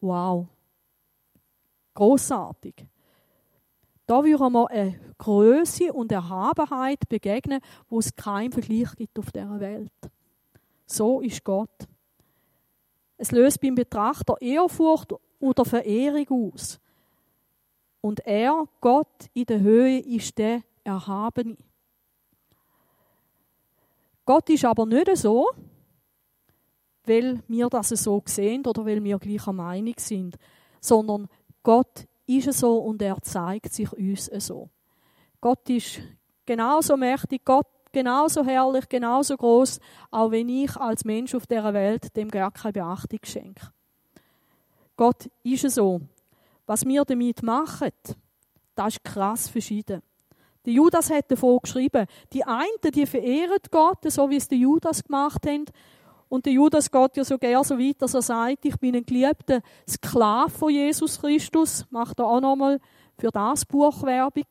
wow, 0.00 0.46
Großartig. 1.94 2.86
Da 4.06 4.24
würden 4.24 4.52
wir 4.52 4.70
eine 4.70 5.00
Größe 5.18 5.92
und 5.92 6.10
Erhabenheit 6.10 7.08
begegnen, 7.08 7.60
wo 7.88 8.00
es 8.00 8.14
keinen 8.16 8.52
Vergleich 8.52 8.94
gibt 8.96 9.18
auf 9.18 9.30
dieser 9.30 9.60
Welt. 9.60 9.92
So 10.86 11.20
ist 11.20 11.44
Gott. 11.44 11.86
Es 13.16 13.30
löst 13.30 13.60
beim 13.60 13.74
Betrachter 13.74 14.34
Ehrfurcht 14.40 15.14
oder 15.38 15.64
Verehrung 15.64 16.52
aus. 16.52 16.80
Und 18.00 18.26
er, 18.26 18.64
Gott 18.80 19.28
in 19.34 19.44
der 19.44 19.60
Höhe, 19.60 20.00
ist 20.00 20.38
der 20.38 20.62
Erhabene. 20.82 21.56
Gott 24.24 24.48
ist 24.50 24.64
aber 24.64 24.86
nicht 24.86 25.16
so, 25.16 25.46
weil 27.04 27.42
wir 27.46 27.68
das 27.68 27.90
so 27.90 28.22
sehen 28.26 28.64
oder 28.66 28.86
weil 28.86 29.02
wir 29.04 29.18
gleicher 29.18 29.52
Meinung 29.52 29.94
sind, 29.98 30.36
sondern 30.80 31.28
Gott 31.62 32.06
ist 32.26 32.52
so 32.52 32.78
und 32.78 33.02
er 33.02 33.20
zeigt 33.22 33.72
sich 33.72 33.92
uns 33.92 34.26
so. 34.26 34.70
Gott 35.40 35.68
ist 35.68 36.00
genauso 36.46 36.96
mächtig, 36.96 37.44
Gott 37.44 37.66
genauso 37.92 38.44
herrlich, 38.44 38.88
genauso 38.88 39.36
groß, 39.36 39.80
auch 40.10 40.30
wenn 40.30 40.48
ich 40.48 40.76
als 40.76 41.04
Mensch 41.04 41.34
auf 41.34 41.46
dieser 41.46 41.74
Welt 41.74 42.14
dem 42.16 42.30
gar 42.30 42.50
keine 42.50 42.72
Beachtung 42.72 43.20
schenke. 43.24 43.68
Gott 44.96 45.30
ist 45.42 45.68
so. 45.70 46.00
Was 46.66 46.84
wir 46.84 47.04
damit 47.04 47.42
machen, 47.42 47.90
das 48.74 48.94
ist 48.94 49.04
krass 49.04 49.48
verschieden. 49.48 50.02
Der 50.64 50.74
Judas 50.74 51.10
hat 51.10 51.30
davon 51.30 51.58
geschrieben, 51.62 52.06
die 52.32 52.44
einen, 52.44 52.92
die 52.94 53.06
verehren 53.06 53.58
Gott, 53.70 53.98
so 54.04 54.28
wie 54.28 54.36
es 54.36 54.46
der 54.46 54.58
Judas 54.58 55.02
gemacht 55.02 55.46
hat. 55.46 55.72
Und 56.30 56.46
der 56.46 56.52
Judas 56.52 56.88
geht 56.88 57.16
ja 57.16 57.24
so 57.24 57.36
gerne 57.38 57.64
so 57.64 57.76
weit, 57.76 58.00
dass 58.00 58.14
er 58.14 58.22
sagt, 58.22 58.64
ich 58.64 58.76
bin 58.78 58.94
ein 58.94 59.04
geliebter 59.04 59.60
Sklave 59.86 60.48
von 60.48 60.70
Jesus 60.70 61.20
Christus. 61.20 61.84
Macht 61.90 62.20
er 62.20 62.26
auch 62.26 62.40
nochmal 62.40 62.78
für 63.18 63.32
das 63.32 63.64
Buch 63.66 64.04
Werbung. 64.04 64.46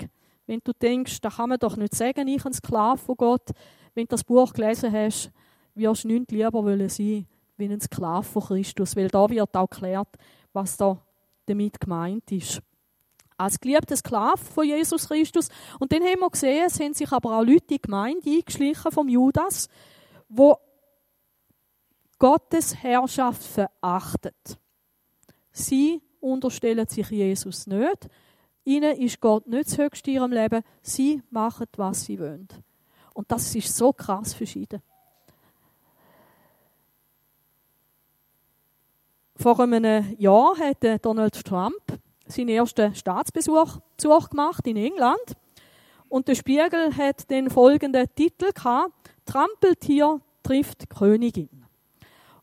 Wenn 0.46 0.60
du 0.62 0.74
denkst, 0.74 1.22
da 1.22 1.30
kann 1.30 1.48
man 1.48 1.58
doch 1.58 1.78
nicht 1.78 1.96
sagen, 1.96 2.28
ich 2.28 2.46
ein 2.46 2.52
Sklave 2.52 2.98
von 2.98 3.16
Gott. 3.16 3.52
Wenn 3.96 4.04
du 4.04 4.10
das 4.10 4.26
Buch 4.26 4.52
gelesen 4.52 4.92
hast, 4.92 5.32
wirst 5.74 6.04
du 6.04 6.10
nichts 6.10 6.34
lieber 6.34 6.52
wollen 6.66 6.90
sein, 6.90 7.26
wie 7.56 7.66
ein 7.66 7.80
Sklave 7.80 8.24
von 8.24 8.44
Christus. 8.44 8.98
Weil 8.98 9.08
da 9.08 9.30
wird 9.30 9.56
auch 9.56 9.72
erklärt, 9.72 10.10
was 10.52 10.76
da 10.76 11.02
damit 11.46 11.80
gemeint 11.80 12.30
ist. 12.30 12.62
Als 13.38 13.58
geliebter 13.58 13.96
Sklave 13.96 14.38
von 14.38 14.66
Jesus 14.66 15.08
Christus. 15.08 15.48
Und 15.80 15.94
dann 15.94 16.04
haben 16.04 16.20
wir 16.20 16.30
gesehen, 16.30 16.66
es 16.68 16.78
haben 16.82 16.94
sich 16.94 17.10
aber 17.10 17.38
auch 17.38 17.44
Leute 17.46 17.54
in 17.54 17.68
die 17.70 17.82
Gemeinde 17.82 18.30
eingeschlichen 18.30 18.92
vom 18.92 19.08
Judas, 19.08 19.70
wo 20.28 20.58
Gottes 22.20 22.76
Herrschaft 22.76 23.42
verachtet. 23.42 24.60
Sie 25.52 26.02
unterstellen 26.20 26.88
sich 26.88 27.10
Jesus 27.10 27.66
nicht, 27.66 28.10
Ihnen 28.70 28.98
ist 28.98 29.20
Gott 29.20 29.48
nicht 29.48 29.68
das 29.68 29.78
Höchste 29.80 30.12
in 30.12 30.18
ihrem 30.18 30.32
Leben. 30.32 30.64
Sie 30.84 31.24
machen, 31.32 31.66
was 31.76 32.06
sie 32.06 32.20
wollen. 32.20 32.48
Und 33.16 33.32
das 33.32 33.56
ist 33.56 33.76
so 33.76 33.92
krass 33.92 34.36
verschieden. 34.36 34.82
Vor 39.36 39.60
einem 39.60 40.16
Jahr 40.20 40.56
hat 40.60 41.04
Donald 41.04 41.44
Trump 41.44 41.82
seinen 42.28 42.50
ersten 42.50 42.94
Staatsbesuch 42.94 43.80
gemacht 44.30 44.68
in 44.68 44.78
England. 44.78 45.36
Und 46.08 46.28
der 46.28 46.36
Spiegel 46.36 46.96
hat 46.96 47.28
den 47.32 47.50
folgenden 47.50 48.06
Titel 48.14 48.52
gehabt: 48.52 49.10
Trampeltier 49.26 50.22
trifft 50.44 50.90
Königin. 50.92 51.59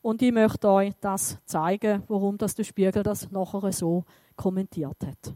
Und 0.06 0.22
ich 0.22 0.30
möchte 0.30 0.68
euch 0.68 0.92
das 1.00 1.36
zeigen, 1.46 2.04
warum 2.06 2.38
das 2.38 2.54
der 2.54 2.62
Spiegel 2.62 3.02
das 3.02 3.28
nachher 3.32 3.72
so 3.72 4.04
kommentiert 4.36 4.96
hat. 5.04 5.34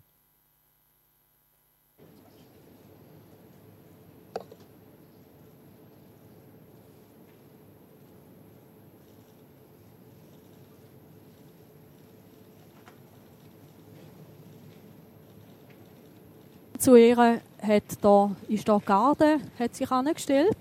zu 16.79 16.95
ihr 16.95 17.17
hat 17.17 17.83
da, 18.01 18.31
ist 18.49 18.69
da 18.69 18.79
Garde, 18.79 19.41
hat 19.59 19.75
sich 19.75 19.91
angestellt. 19.91 20.57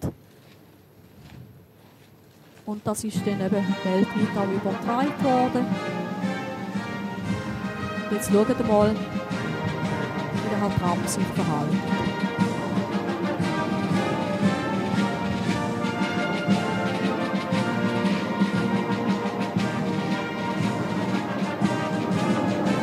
Und 2.69 2.85
das 2.85 3.03
ist 3.03 3.25
dann 3.25 3.41
eben 3.41 3.65
weltweit 3.83 4.38
auch 4.38 4.47
übertragen 4.47 5.23
worden. 5.23 5.65
Jetzt 8.11 8.31
schaut 8.31 8.67
mal, 8.67 8.91
wie 8.91 10.49
der 10.51 10.59
Herr 10.59 10.77
Trump 10.77 11.07
sich 11.07 11.25
verhält. 11.33 11.71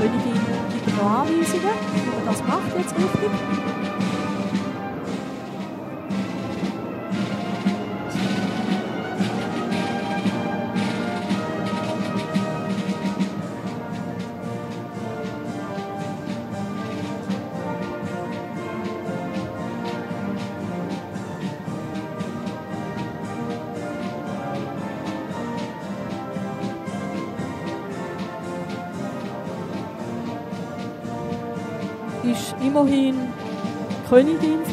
Königin 0.01 0.41
gibt 0.73 0.97
noch 0.97 1.11
Anweisungen 1.11 2.27
das 2.27 2.43
macht 2.43 2.77
jetzt 2.77 2.93
richtig. 2.97 3.86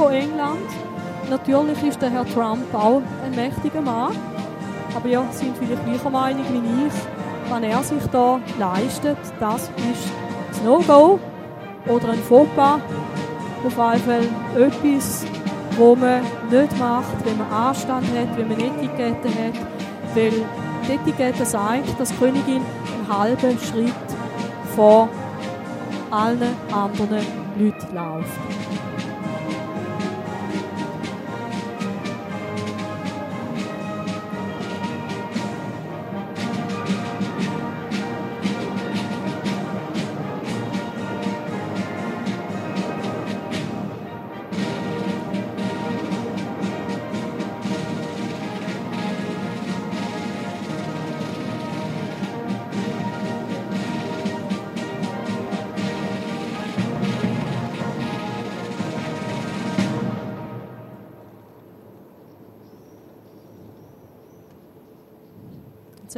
Von 0.04 0.14
England. 0.14 0.70
Natürlich 1.30 1.82
ist 1.84 2.02
der 2.02 2.10
Herr 2.10 2.26
Trump 2.26 2.74
auch 2.74 3.02
ein 3.24 3.36
mächtiger 3.36 3.80
Mann. 3.80 4.14
Aber 4.94 5.08
ihr 5.08 5.24
seid 5.32 5.52
vielleicht 5.58 5.86
gleicher 5.86 6.10
Meinung 6.10 6.44
wie 6.52 6.88
ich. 6.88 6.94
Was 7.50 7.62
er 7.62 7.84
sich 7.84 8.10
da 8.12 8.40
leistet, 8.60 9.18
das 9.40 9.64
ist 9.64 10.12
das 10.50 10.62
No-Go 10.64 11.20
oder 11.88 12.10
ein 12.10 12.20
Fauxpas. 12.20 12.82
Auf 13.66 13.78
jeden 13.78 14.04
Fall 14.04 14.62
etwas, 14.62 15.26
wo 15.78 15.96
man 15.96 16.22
nicht 16.52 16.78
macht, 16.80 17.26
wenn 17.26 17.38
man 17.38 17.52
Anstand 17.52 18.06
hat, 18.08 18.38
wenn 18.38 18.50
man 18.50 18.60
Etikette 18.60 19.30
hat. 19.30 20.16
Weil 20.16 20.34
die 20.86 20.92
Etikette 20.92 21.46
sagt, 21.46 21.98
dass 21.98 22.10
die 22.10 22.18
Königin 22.18 22.62
einen 22.62 23.18
halben 23.18 23.58
Schritt 23.58 23.94
vor 24.76 25.08
allen 26.12 26.56
anderen 26.72 27.26
Leuten 27.58 27.96
läuft. 27.96 28.93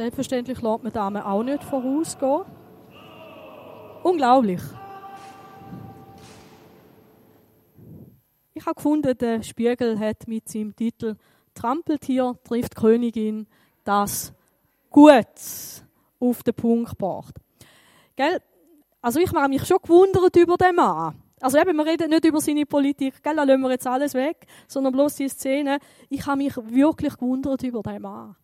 Selbstverständlich 0.06 0.62
lässt 0.62 0.84
man 0.84 0.92
Damen 0.92 1.20
auch 1.20 1.42
nicht 1.42 1.64
vorausgehen. 1.64 2.44
Unglaublich. 4.04 4.60
Ich 8.54 8.64
habe 8.64 8.76
gefunden, 8.76 9.18
der 9.18 9.42
Spiegel 9.42 9.98
hat 9.98 10.28
mit 10.28 10.48
seinem 10.48 10.76
Titel 10.76 11.16
Trampeltier 11.54 12.38
trifft 12.44 12.76
Königin 12.76 13.48
das 13.82 14.32
gut 14.90 15.26
auf 16.20 16.44
den 16.44 16.54
Punkt 16.54 16.90
gebracht. 16.90 17.34
Gell? 18.14 18.40
Also 19.02 19.18
ich 19.18 19.32
habe 19.32 19.48
mich 19.48 19.66
schon 19.66 19.78
gewundert 19.82 20.36
über 20.36 20.56
den 20.56 20.76
Mann. 20.76 21.20
Also 21.40 21.58
eben, 21.58 21.76
wir 21.76 21.84
reden 21.84 22.10
nicht 22.10 22.24
über 22.24 22.40
seine 22.40 22.64
Politik, 22.64 23.20
gell? 23.24 23.34
da 23.34 23.42
lassen 23.42 23.60
wir 23.60 23.70
jetzt 23.72 23.88
alles 23.88 24.14
weg, 24.14 24.46
sondern 24.68 24.92
bloß 24.92 25.16
die 25.16 25.28
Szene. 25.28 25.80
Ich 26.08 26.24
habe 26.24 26.38
mich 26.38 26.56
wirklich 26.56 27.14
gewundert 27.14 27.64
über 27.64 27.82
den 27.82 28.02
Mann 28.02 28.36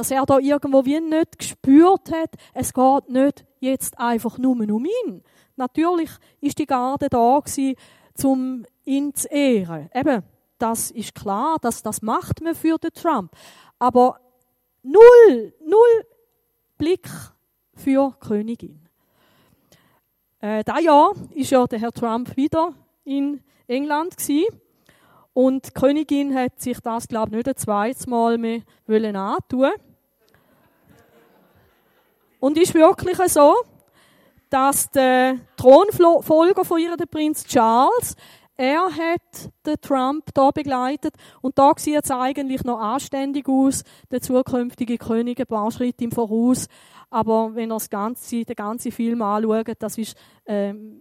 dass 0.00 0.10
er 0.10 0.24
da 0.24 0.38
irgendwo 0.38 0.86
wie 0.86 0.98
nicht 0.98 1.38
gespürt 1.38 2.10
hat, 2.10 2.30
es 2.54 2.72
geht 2.72 3.10
nicht 3.10 3.44
jetzt 3.58 3.98
einfach 3.98 4.38
nur 4.38 4.52
um 4.52 4.86
ihn. 4.86 5.22
Natürlich 5.56 6.08
ist 6.40 6.58
die 6.58 6.64
Garde 6.64 7.10
da 7.10 7.38
gewesen, 7.38 7.76
um 8.24 8.64
ihn 8.86 9.14
zu 9.14 9.28
ehren. 9.28 9.90
Eben, 9.94 10.22
das 10.56 10.90
ist 10.90 11.14
klar, 11.14 11.58
dass 11.60 11.82
das 11.82 12.00
macht 12.00 12.40
man 12.40 12.54
für 12.54 12.78
den 12.78 12.94
Trump. 12.94 13.32
Aber 13.78 14.18
null, 14.82 15.52
null 15.66 16.06
Blick 16.78 17.06
für 17.74 18.14
die 18.14 18.26
Königin. 18.26 18.88
Äh, 20.38 20.64
da 20.64 20.78
Jahr 20.78 21.12
ist 21.34 21.50
ja 21.50 21.66
der 21.66 21.78
Herr 21.78 21.92
Trump 21.92 22.34
wieder 22.38 22.72
in 23.04 23.42
England 23.66 24.16
gewesen. 24.16 24.46
und 25.34 25.66
die 25.66 25.72
Königin 25.78 26.34
hat 26.34 26.58
sich 26.58 26.80
das, 26.80 27.06
glaube 27.06 27.32
ich, 27.32 27.36
nicht 27.36 27.48
ein 27.48 27.56
zweites 27.56 28.06
Mal 28.06 28.38
mehr 28.38 28.62
wollen 28.86 29.14
antun. 29.14 29.72
Und 32.40 32.58
ist 32.58 32.74
wirklich 32.74 33.16
so, 33.32 33.54
dass 34.48 34.90
der 34.90 35.38
Thronfolger 35.56 36.64
von 36.64 36.80
ihr, 36.80 36.96
der 36.96 37.06
Prinz 37.06 37.44
Charles, 37.44 38.16
er 38.56 38.84
hat 38.84 39.50
den 39.64 39.80
Trump 39.80 40.34
da 40.34 40.50
begleitet 40.50 41.14
und 41.40 41.58
da 41.58 41.72
sieht 41.76 42.04
es 42.04 42.10
eigentlich 42.10 42.62
noch 42.62 42.78
anständig 42.78 43.48
aus, 43.48 43.84
der 44.10 44.20
zukünftige 44.20 44.98
König 44.98 45.40
ein 45.40 45.46
paar 45.46 45.70
Schritte 45.70 46.04
im 46.04 46.12
Voraus. 46.12 46.66
Aber 47.08 47.54
wenn 47.54 47.70
er 47.70 47.76
das 47.76 47.88
ganze, 47.88 48.44
den 48.44 48.56
ganzen 48.56 48.92
Film 48.92 49.22
anschaut, 49.22 49.76
das 49.78 49.96
ist 49.96 50.14
ähm, 50.44 51.00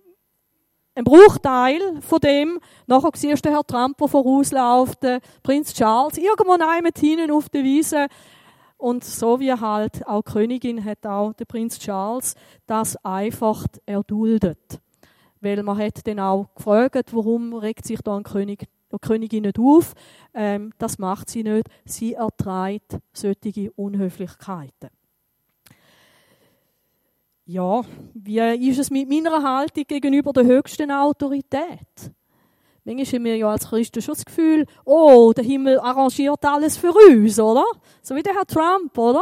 ein 0.96 1.04
Bruchteil 1.04 2.02
von 2.02 2.20
dem. 2.20 2.60
Nachher 2.88 3.12
siehst 3.14 3.46
du 3.46 3.50
Herr 3.50 3.66
Trump, 3.66 3.98
der 3.98 4.08
vorausläuft, 4.08 5.00
Prinz 5.44 5.74
Charles, 5.74 6.18
irgendwo 6.18 6.54
hinten 6.54 7.32
auf 7.32 7.50
der 7.50 7.64
Wiese. 7.64 8.08
Und 8.80 9.04
so 9.04 9.42
wie 9.42 9.52
halt 9.52 10.08
auch 10.08 10.24
Königin 10.24 10.86
hat 10.86 11.06
auch 11.06 11.34
der 11.34 11.44
Prinz 11.44 11.80
Charles 11.80 12.36
das 12.66 12.96
einfach 13.04 13.66
erduldet. 13.86 14.80
Weil 15.42 15.62
man 15.64 15.78
hat 15.78 16.08
dann 16.08 16.22
auch 16.22 16.48
gefragt, 16.56 17.14
warum 17.14 17.54
regt 17.54 17.86
sich 17.86 18.00
da 18.02 18.16
ein 18.16 18.24
König, 18.24 18.70
die 18.90 18.98
Königin 18.98 19.44
nicht 19.44 19.60
auf. 19.60 19.94
Ähm, 20.34 20.72
das 20.78 20.98
macht 20.98 21.30
sie 21.30 21.44
nicht. 21.44 21.68
Sie 21.84 22.14
erträgt 22.14 22.98
solche 23.12 23.70
Unhöflichkeiten. 23.74 24.90
Ja, 27.46 27.84
wie 28.14 28.70
ist 28.70 28.80
es 28.80 28.90
mit 28.90 29.10
meiner 29.10 29.44
Haltung 29.44 29.84
gegenüber 29.88 30.32
der 30.32 30.46
höchsten 30.46 30.90
Autorität? 30.90 32.14
Manchmal 32.90 33.20
haben 33.20 33.26
wir 33.26 33.38
ja 33.38 33.52
als 33.52 33.68
Christen 33.68 34.02
schon 34.02 34.16
das 34.16 34.26
Gefühl, 34.26 34.66
oh, 34.84 35.32
der 35.36 35.44
Himmel 35.44 35.80
arrangiert 35.80 36.44
alles 36.44 36.76
für 36.76 36.92
uns, 36.92 37.40
oder? 37.40 37.66
So 38.02 38.16
wie 38.16 38.24
der 38.24 38.34
Herr 38.34 38.48
Trump, 38.48 38.98
oder? 38.98 39.22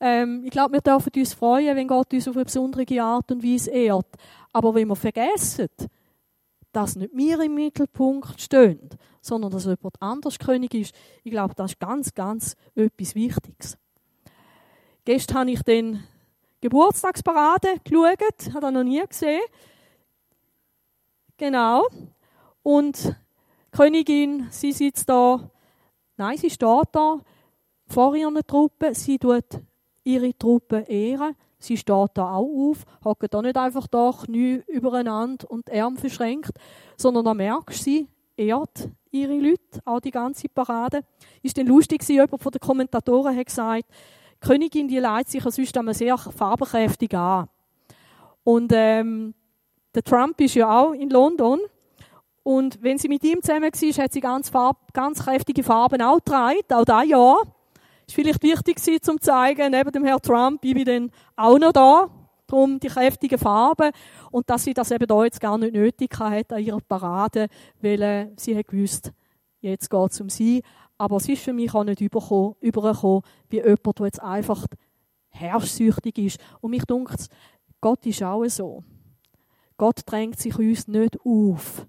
Ähm, 0.00 0.42
ich 0.42 0.50
glaube, 0.50 0.72
wir 0.72 0.80
dürfen 0.80 1.12
uns 1.14 1.34
freuen, 1.34 1.76
wenn 1.76 1.86
Gott 1.86 2.12
uns 2.14 2.26
auf 2.26 2.34
eine 2.34 2.46
besondere 2.46 3.02
Art 3.02 3.30
und 3.30 3.44
Weise 3.44 3.70
ehrt. 3.70 4.06
Aber 4.54 4.74
wenn 4.74 4.88
wir 4.88 4.96
vergessen, 4.96 5.68
dass 6.72 6.96
nicht 6.96 7.14
wir 7.14 7.40
im 7.42 7.54
Mittelpunkt 7.54 8.40
stehen, 8.40 8.88
sondern 9.20 9.50
dass 9.50 9.64
jemand 9.64 10.00
anders 10.00 10.38
König 10.38 10.72
ist, 10.72 10.94
ich 11.24 11.32
glaube, 11.32 11.54
das 11.54 11.72
ist 11.72 11.80
ganz, 11.80 12.14
ganz 12.14 12.56
etwas 12.74 13.14
Wichtiges. 13.14 13.76
Gestern 15.04 15.38
habe 15.38 15.50
ich 15.50 15.62
den 15.62 16.04
Geburtstagsparade 16.62 17.80
geschaut, 17.84 18.54
hat 18.54 18.62
er 18.62 18.70
noch 18.70 18.82
nie 18.82 19.02
gesehen. 19.06 19.42
Genau. 21.36 21.86
Und 22.66 23.04
die 23.04 23.76
Königin, 23.76 24.48
sie 24.50 24.72
sitzt 24.72 25.08
da, 25.08 25.38
nein, 26.16 26.36
sie 26.36 26.50
steht 26.50 26.88
da 26.90 27.20
vor 27.86 28.16
ihren 28.16 28.44
Truppen, 28.44 28.92
sie 28.92 29.20
tut 29.20 29.44
ihre 30.02 30.36
Truppen 30.36 30.84
ehren. 30.86 31.36
Sie 31.60 31.76
steht 31.76 32.10
da 32.14 32.34
auch 32.34 32.70
auf, 32.70 32.84
hockt 33.04 33.32
da 33.32 33.40
nicht 33.40 33.56
einfach 33.56 33.86
da, 33.86 34.10
Knie 34.10 34.64
übereinander 34.66 35.48
und 35.48 35.72
Arm 35.72 35.96
verschränkt, 35.96 36.58
sondern 36.96 37.24
da 37.24 37.34
merkst 37.34 37.84
sie 37.84 38.08
ehrt 38.36 38.90
ihre 39.12 39.38
Leute, 39.38 39.80
auch 39.84 40.00
die 40.00 40.10
ganze 40.10 40.48
Parade. 40.48 41.04
Ist 41.42 41.56
dann 41.56 41.68
lustig 41.68 42.00
gewesen, 42.00 42.16
jemand 42.16 42.42
von 42.42 42.50
den 42.50 42.60
Kommentatoren 42.60 43.36
hat 43.36 43.46
gesagt, 43.46 43.84
die 44.42 44.48
Königin, 44.48 44.88
die 44.88 44.98
leitet 44.98 45.30
sich 45.30 45.42
sonst 45.44 45.78
einmal 45.78 45.94
sehr 45.94 46.18
farbenkräftig 46.18 47.16
an. 47.16 47.48
Und 48.42 48.72
ähm, 48.74 49.34
der 49.94 50.02
Trump 50.02 50.40
ist 50.40 50.56
ja 50.56 50.80
auch 50.80 50.94
in 50.94 51.10
London. 51.10 51.60
Und 52.46 52.80
wenn 52.80 52.96
sie 52.96 53.08
mit 53.08 53.24
ihm 53.24 53.42
zusammen 53.42 53.72
war, 53.72 54.04
hat 54.04 54.12
sie 54.12 54.20
ganz, 54.20 54.50
farb, 54.50 54.92
ganz 54.92 55.24
kräftige 55.24 55.64
Farben 55.64 56.00
auch 56.00 56.18
getragen, 56.18 56.60
auch 56.72 56.84
da 56.84 57.02
ja. 57.02 57.38
Ist 58.06 58.14
vielleicht 58.14 58.40
wichtig 58.40 58.76
gewesen, 58.76 59.10
um 59.10 59.20
zu 59.20 59.26
zeigen, 59.26 59.72
neben 59.72 59.90
dem 59.90 60.04
Herrn 60.04 60.22
Trump, 60.22 60.64
ich 60.64 60.74
bin 60.74 60.84
dann 60.84 61.10
auch 61.34 61.58
noch 61.58 61.72
da. 61.72 62.08
Darum 62.46 62.78
die 62.78 62.86
kräftigen 62.86 63.36
Farben. 63.36 63.90
Und 64.30 64.48
dass 64.48 64.62
sie 64.62 64.74
das 64.74 64.92
eben 64.92 65.08
da 65.08 65.24
jetzt 65.24 65.40
gar 65.40 65.58
nicht 65.58 65.74
nötig 65.74 66.16
hat 66.20 66.52
an 66.52 66.62
ihrer 66.62 66.78
Parade, 66.88 67.48
weil 67.82 68.00
äh, 68.00 68.28
sie 68.36 68.56
hat 68.56 68.68
gewusst, 68.68 69.10
jetzt 69.60 69.90
geht 69.90 70.12
es 70.12 70.20
um 70.20 70.28
sie. 70.28 70.62
Aber 70.98 71.16
es 71.16 71.28
ist 71.28 71.42
für 71.42 71.52
mich 71.52 71.74
auch 71.74 71.82
nicht 71.82 72.00
übergekommen, 72.00 73.22
wie 73.50 73.56
jemand, 73.56 73.98
der 73.98 74.06
jetzt 74.06 74.22
einfach 74.22 74.68
herrschsüchtig 75.30 76.16
ist. 76.18 76.38
Und 76.60 76.70
mich 76.70 76.84
dunkt 76.84 77.26
Gott 77.80 78.06
ist 78.06 78.22
auch 78.22 78.46
so. 78.46 78.84
Gott 79.76 80.02
drängt 80.06 80.38
sich 80.38 80.56
uns 80.56 80.86
nicht 80.86 81.18
auf. 81.24 81.88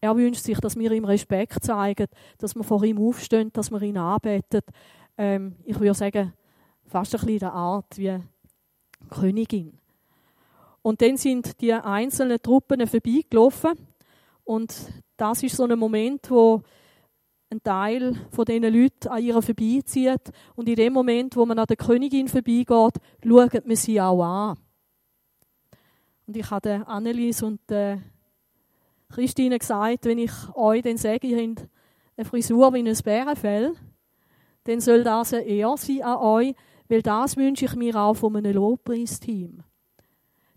Er 0.00 0.16
wünscht 0.16 0.42
sich, 0.42 0.58
dass 0.60 0.76
wir 0.76 0.92
ihm 0.92 1.04
Respekt 1.04 1.64
zeigen, 1.64 2.06
dass 2.38 2.54
wir 2.54 2.62
vor 2.62 2.84
ihm 2.84 2.98
aufstehen, 2.98 3.50
dass 3.52 3.70
wir 3.70 3.82
ihn 3.82 3.96
anbeten. 3.96 4.60
Ähm, 5.16 5.56
ich 5.64 5.78
würde 5.78 5.94
sagen, 5.94 6.32
fast 6.86 7.14
ein 7.14 7.20
bisschen 7.20 7.38
der 7.40 7.52
Art 7.52 7.98
wie 7.98 8.18
Königin. 9.10 9.78
Und 10.82 11.02
dann 11.02 11.16
sind 11.16 11.60
die 11.60 11.72
einzelnen 11.72 12.40
Truppen 12.40 12.86
vorbeigelaufen. 12.86 13.72
Und 14.44 14.74
das 15.16 15.42
ist 15.42 15.56
so 15.56 15.64
ein 15.64 15.78
Moment, 15.78 16.30
wo 16.30 16.62
ein 17.50 17.62
Teil 17.62 18.14
von 18.30 18.44
diesen 18.44 18.72
Leuten 18.72 19.08
an 19.08 19.22
ihr 19.22 19.42
vorbeizieht. 19.42 20.30
Und 20.54 20.68
in 20.68 20.76
dem 20.76 20.92
Moment, 20.92 21.36
wo 21.36 21.44
man 21.44 21.58
an 21.58 21.66
der 21.66 21.76
Königin 21.76 22.28
vorbeigeht, 22.28 22.68
schaut 22.68 23.66
man 23.66 23.76
sie 23.76 24.00
auch 24.00 24.22
an. 24.22 24.58
Und 26.26 26.36
ich 26.36 26.50
habe 26.50 26.86
Annelies 26.86 27.42
und 27.42 27.60
Christine 29.08 29.58
gesagt, 29.58 30.04
wenn 30.04 30.18
ich 30.18 30.32
euch 30.54 30.82
dann 30.82 30.96
sage, 30.96 31.26
ihr 31.26 31.48
habt 31.48 31.68
eine 32.16 32.24
Frisur 32.24 32.72
wie 32.74 32.88
ein 32.88 32.98
Bärenfell, 33.02 33.74
dann 34.64 34.80
soll 34.80 35.02
das 35.02 35.32
eine 35.32 35.44
Ehre 35.44 35.78
sein 35.78 36.02
an 36.02 36.16
euch, 36.18 36.54
weil 36.88 37.02
das 37.02 37.36
wünsche 37.36 37.66
ich 37.66 37.74
mir 37.74 37.96
auch 37.96 38.14
von 38.14 38.36
einem 38.36 38.54
Lobpreisteam. 38.54 39.62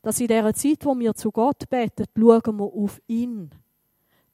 Dass 0.01 0.19
in 0.19 0.27
dieser 0.27 0.53
Zeit, 0.53 0.85
wo 0.85 0.97
wir 0.97 1.13
zu 1.13 1.31
Gott 1.31 1.69
beten, 1.69 2.05
schauen 2.17 2.57
wir 2.57 2.65
auf 2.65 2.99
ihn. 3.07 3.51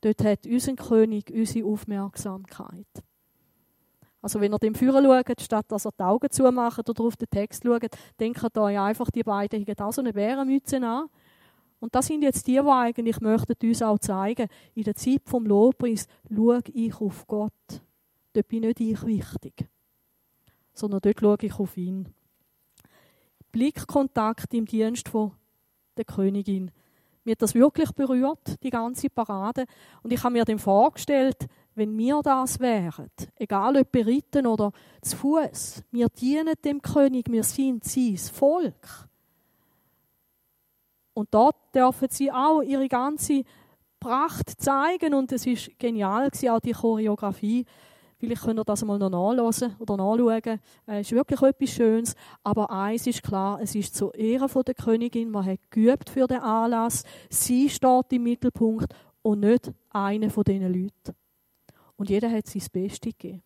Dort 0.01 0.23
hat 0.23 0.45
unser 0.45 0.75
König 0.75 1.32
unsere 1.32 1.67
Aufmerksamkeit. 1.67 2.88
Also 4.21 4.41
wenn 4.41 4.53
ihr 4.53 4.60
dem 4.60 4.75
Führer 4.75 5.03
schaut, 5.03 5.41
statt 5.41 5.65
dass 5.69 5.86
ihr 5.86 5.91
die 5.97 6.03
Augen 6.03 6.30
zumacht 6.30 6.89
oder 6.89 7.03
auf 7.03 7.15
den 7.15 7.30
Text 7.30 7.63
schaut, 7.63 7.91
denkt 8.19 8.58
euch 8.58 8.80
einfach, 8.80 9.10
die 9.12 9.23
beiden 9.23 9.65
haben 9.65 9.86
auch 9.86 9.93
so 9.93 10.01
eine 10.01 10.13
Bärenmütze 10.13 10.77
an. 10.77 11.08
Und 11.79 11.93
das 11.93 12.07
sind 12.07 12.23
jetzt 12.23 12.47
die, 12.47 12.53
die 12.53 12.59
eigentlich 12.59 13.21
möchten 13.21 13.67
uns 13.67 13.81
auch 13.81 13.99
zeigen, 13.99 14.47
in 14.73 14.83
der 14.83 14.95
Zeit 14.95 15.21
vom 15.25 15.45
Lobpreis 15.45 16.07
schaue 16.33 16.61
ich 16.73 16.95
auf 16.99 17.27
Gott. 17.27 17.81
Dort 18.33 18.47
bin 18.47 18.61
nicht 18.61 18.79
ich 18.79 19.05
wichtig, 19.05 19.67
sondern 20.73 21.01
dort 21.01 21.19
schaue 21.19 21.37
ich 21.41 21.59
auf 21.59 21.77
ihn. 21.77 22.13
Blickkontakt 23.51 24.53
im 24.53 24.65
Dienst 24.65 25.09
von 25.09 25.31
der 25.97 26.05
Königin. 26.05 26.71
Mir 27.23 27.31
hat 27.31 27.41
das 27.41 27.55
wirklich 27.55 27.91
berührt, 27.91 28.63
die 28.63 28.69
ganze 28.69 29.09
Parade. 29.09 29.65
Und 30.01 30.13
ich 30.13 30.23
habe 30.23 30.33
mir 30.33 30.45
dann 30.45 30.59
vorgestellt, 30.59 31.47
wenn 31.75 31.95
wir 31.97 32.21
das 32.23 32.59
wären, 32.59 33.11
egal 33.35 33.77
ob 33.77 33.91
beritten 33.91 34.47
oder 34.47 34.71
zu 35.01 35.17
Fuß, 35.17 35.83
wir 35.91 36.07
dienen 36.09 36.55
dem 36.63 36.81
König, 36.81 37.29
wir 37.29 37.43
sind 37.43 37.83
sein 37.83 38.17
Volk. 38.17 39.06
Und 41.17 41.34
dort 41.34 41.56
dürfen 41.73 42.10
sie 42.12 42.32
auch 42.32 42.62
ihre 42.62 42.88
ganze 42.88 43.43
Pracht 43.99 44.62
zeigen 44.62 45.15
und 45.15 45.32
es 45.32 45.47
ist 45.47 45.71
genial 45.80 46.30
auch 46.49 46.60
die 46.60 46.73
Choreografie 46.73 47.65
Vielleicht 48.19 48.43
könnt 48.43 48.60
ihr 48.60 48.63
das 48.63 48.84
mal 48.84 48.97
noch 48.97 49.10
nachlesen 49.10 49.75
oder 49.77 49.95
nachschauen. 49.95 50.60
Es 50.88 50.93
äh, 50.93 51.01
ist 51.01 51.12
wirklich 51.12 51.39
etwas 51.41 51.69
Schönes. 51.69 52.15
Aber 52.43 52.71
eins 52.71 53.06
ist 53.06 53.21
klar, 53.21 53.60
es 53.62 53.75
ist 53.75 53.95
zur 53.95 54.13
Ehre 54.15 54.47
der 54.63 54.73
Königin. 54.73 55.30
Man 55.30 55.45
hat 55.45 55.60
geübt 55.69 56.10
für 56.10 56.25
den 56.25 56.39
Anlass. 56.39 57.03
Sie 57.30 57.69
steht 57.69 58.12
im 58.12 58.23
Mittelpunkt 58.23 58.91
und 59.21 59.41
nicht 59.41 59.71
einer 59.91 60.32
von 60.32 60.43
diesen 60.43 60.73
Leuten. 60.73 61.15
Und 61.95 62.10
jeder 62.10 62.32
hat 62.32 62.47
sein 62.47 62.63
Bestes 62.71 63.01
gegeben. 63.01 63.43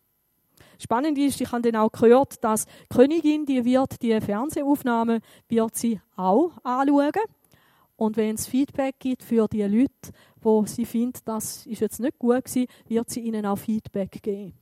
Spannend 0.78 1.18
ist, 1.18 1.40
ich 1.40 1.52
habe 1.52 1.70
dann 1.70 1.80
auch 1.80 1.92
gehört, 1.92 2.42
dass 2.42 2.64
die 2.64 2.96
Königin, 2.96 3.44
die 3.44 3.64
wird 3.64 4.00
die 4.00 4.18
Fernsehaufnahmen, 4.20 5.20
wird 5.48 5.76
sie 5.76 6.00
auch 6.16 6.52
anschauen. 6.64 7.12
Und 8.02 8.16
wenn 8.16 8.34
es 8.34 8.48
Feedback 8.48 8.96
gibt 8.98 9.22
für 9.22 9.46
die 9.46 9.62
Leute, 9.62 10.10
wo 10.40 10.66
sie 10.66 10.84
findet, 10.84 11.22
das 11.24 11.64
ist 11.66 11.80
jetzt 11.80 12.00
nicht 12.00 12.18
gut 12.18 12.44
gewesen, 12.44 12.66
wird 12.88 13.08
sie 13.08 13.20
ihnen 13.20 13.46
auch 13.46 13.54
Feedback 13.54 14.20
geben. 14.20 14.54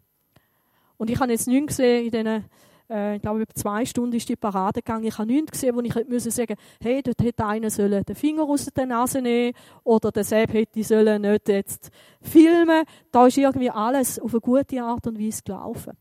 Und 0.99 1.09
ich 1.09 1.19
habe 1.19 1.33
jetzt 1.33 1.49
nichts 1.49 1.69
gesehen 1.69 2.05
in 2.05 2.11
diesen, 2.11 2.45
äh, 2.91 3.17
ich 3.17 3.23
glaube, 3.23 3.41
über 3.41 3.55
zwei 3.55 3.87
Stunden 3.87 4.15
ist 4.15 4.29
die 4.29 4.37
Parade 4.37 4.83
gegangen. 4.83 5.05
Ich 5.05 5.17
habe 5.17 5.33
nichts 5.33 5.53
gesehen, 5.53 5.75
wo 5.75 5.81
ich 5.81 5.95
hätte 5.95 6.11
müssen 6.11 6.31
sagen, 6.31 6.55
hey, 6.83 7.03
dort 7.03 7.23
hätte 7.23 7.47
einer 7.47 7.71
sollen 7.71 8.05
den 8.05 8.15
Finger 8.15 8.43
aus 8.43 8.67
der 8.67 8.85
Nase 8.85 9.23
nehmen 9.23 9.55
oder 9.85 10.13
der 10.13 10.25
Sepp 10.25 10.53
hätte 10.53 10.85
sollen 10.85 11.23
nicht 11.23 11.49
jetzt 11.49 11.89
filmen. 12.21 12.85
Da 13.11 13.27
ist 13.27 13.39
irgendwie 13.39 13.71
alles 13.71 14.19
auf 14.19 14.35
eine 14.35 14.41
gute 14.43 14.83
Art 14.83 15.07
und 15.07 15.19
Weise 15.19 15.41
gelaufen. 15.43 15.95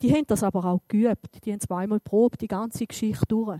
die 0.00 0.14
haben 0.14 0.28
das 0.28 0.44
aber 0.44 0.64
auch 0.64 0.80
geübt. 0.86 1.44
Die 1.44 1.50
haben 1.50 1.58
zweimal 1.58 1.98
probt, 1.98 2.40
die 2.40 2.46
ganze 2.46 2.86
Geschichte 2.86 3.26
durch. 3.26 3.58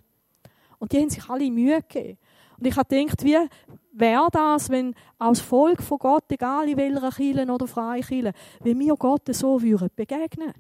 Und 0.79 0.93
die 0.93 0.99
haben 0.99 1.11
sich 1.11 1.29
alle 1.29 1.51
Mühe 1.51 1.81
gegeben. 1.83 2.17
Und 2.59 2.67
ich 2.67 2.77
habe 2.77 2.89
gedacht, 2.89 3.25
wie 3.25 3.39
wäre 3.93 4.29
das, 4.31 4.71
wenn 4.71 4.95
als 5.19 5.41
Volk 5.41 5.83
von 5.83 5.99
Gott, 5.99 6.25
egal 6.31 6.69
in 6.69 6.77
welcher 6.77 7.11
Kirche 7.11 7.51
oder 7.51 7.67
Freikirche, 7.67 8.33
wenn 8.61 8.79
wir 8.79 8.95
Gott 8.97 9.23
so 9.35 9.61
würden 9.63 9.91
begegnen 9.95 10.53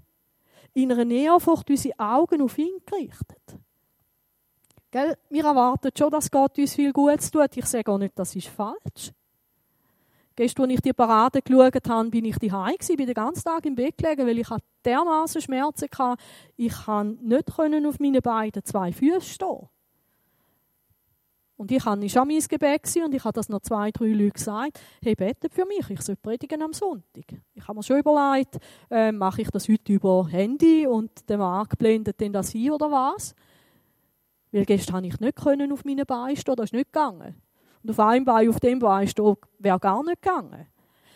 In 0.73 0.93
einer 0.93 1.11
Ehrfurcht 1.11 1.69
unsere 1.71 1.99
Augen 1.99 2.43
auf 2.43 2.59
ihn 2.59 2.79
gerichtet. 2.87 3.59
Gell? 4.91 5.17
Wir 5.29 5.45
erwarten 5.45 5.91
schon, 5.97 6.11
dass 6.11 6.31
Gott 6.31 6.57
uns 6.57 6.75
viel 6.75 6.93
Gutes 6.93 7.31
tut. 7.31 7.57
Ich 7.57 7.67
sage 7.67 7.91
auch 7.91 7.99
nicht, 7.99 8.17
das 8.17 8.37
ist 8.37 8.47
falsch. 8.47 9.13
Gestern, 10.37 10.65
als 10.65 10.75
ich 10.75 10.81
die 10.81 10.93
Parade 10.93 11.43
geschaut 11.43 11.89
habe, 11.89 12.11
bin 12.11 12.25
ich 12.25 12.39
daheim 12.39 12.75
gewesen, 12.75 12.97
bin 12.97 13.07
den 13.07 13.15
ganzen 13.15 13.45
Tag 13.45 13.67
im 13.67 13.77
Bett 13.77 13.97
gelegen, 13.97 14.27
weil 14.27 14.39
ich 14.39 14.49
dermaßen 14.85 15.41
Schmerzen 15.41 15.89
hatte. 15.97 16.23
Ich 16.57 16.75
konnte 16.75 17.25
nicht 17.25 17.87
auf 17.87 18.01
meinen 18.01 18.23
beiden 18.23 18.65
zwei 18.65 18.93
Füßen 18.93 19.21
stehen. 19.23 19.69
Und 21.57 21.71
ich 21.71 21.85
habe 21.85 22.09
schon 22.09 22.27
mein 22.27 22.41
Gebet 22.41 22.97
und 23.05 23.15
ich 23.15 23.25
habe 23.25 23.33
das 23.33 23.49
noch 23.49 23.61
zwei, 23.61 23.93
drei 23.93 24.07
Leute 24.07 24.33
gesagt, 24.33 24.81
hey, 25.03 25.15
betet 25.15 25.55
für 25.55 25.65
mich, 25.65 25.89
ich 25.89 26.03
soll 26.03 26.17
predigen 26.17 26.61
am 26.63 26.73
Sonntag. 26.73 27.25
Ich 27.55 27.69
habe 27.69 27.79
mir 27.79 27.83
schon 27.83 27.99
überlegt, 27.99 28.59
äh, 28.91 29.13
mache 29.13 29.43
ich 29.43 29.51
das 29.51 29.69
heute 29.69 29.93
über 29.93 30.27
Handy 30.29 30.87
und 30.87 31.29
der 31.29 31.39
Markt 31.39 31.79
blendet 31.79 32.21
denn 32.21 32.33
das 32.33 32.55
ein 32.55 32.71
oder 32.73 32.91
was? 32.91 33.37
Weil 34.51 34.65
gestern 34.65 34.97
habe 34.97 35.07
ich 35.07 35.21
nicht 35.21 35.37
können 35.37 35.71
auf 35.73 35.85
meinen 35.85 36.07
Beinen 36.07 36.37
stehen, 36.37 36.57
das 36.57 36.67
ist 36.67 36.73
nicht 36.73 36.93
gegangen. 36.93 37.37
Und 37.83 37.91
auf 37.91 38.01
einem 38.01 38.25
Bein, 38.25 38.49
auf 38.49 38.59
dem 38.59 38.79
Bein 38.81 39.07
stehen, 39.07 39.37
wäre 39.59 39.79
gar 39.79 40.03
nicht 40.03 40.23
gegangen. 40.23 40.67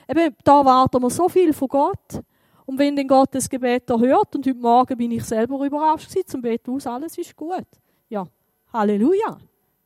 Eben, 0.08 0.36
da 0.44 0.64
warten 0.64 1.02
wir 1.02 1.10
so 1.10 1.28
viel 1.28 1.52
von 1.52 1.68
Gott. 1.68 2.22
Und 2.64 2.78
wenn 2.78 2.94
dann 2.94 3.08
Gott 3.08 3.34
das 3.34 3.48
Gebet 3.48 3.90
erhört, 3.90 4.36
und 4.36 4.46
heute 4.46 4.58
Morgen 4.58 4.96
bin 4.96 5.10
ich 5.10 5.24
selber 5.24 5.64
überrascht 5.64 6.10
zum 6.26 6.42
Bett 6.42 6.68
aus, 6.68 6.86
alles 6.86 7.16
ist 7.18 7.34
gut. 7.34 7.66
Ja, 8.08 8.24
Halleluja. 8.72 9.38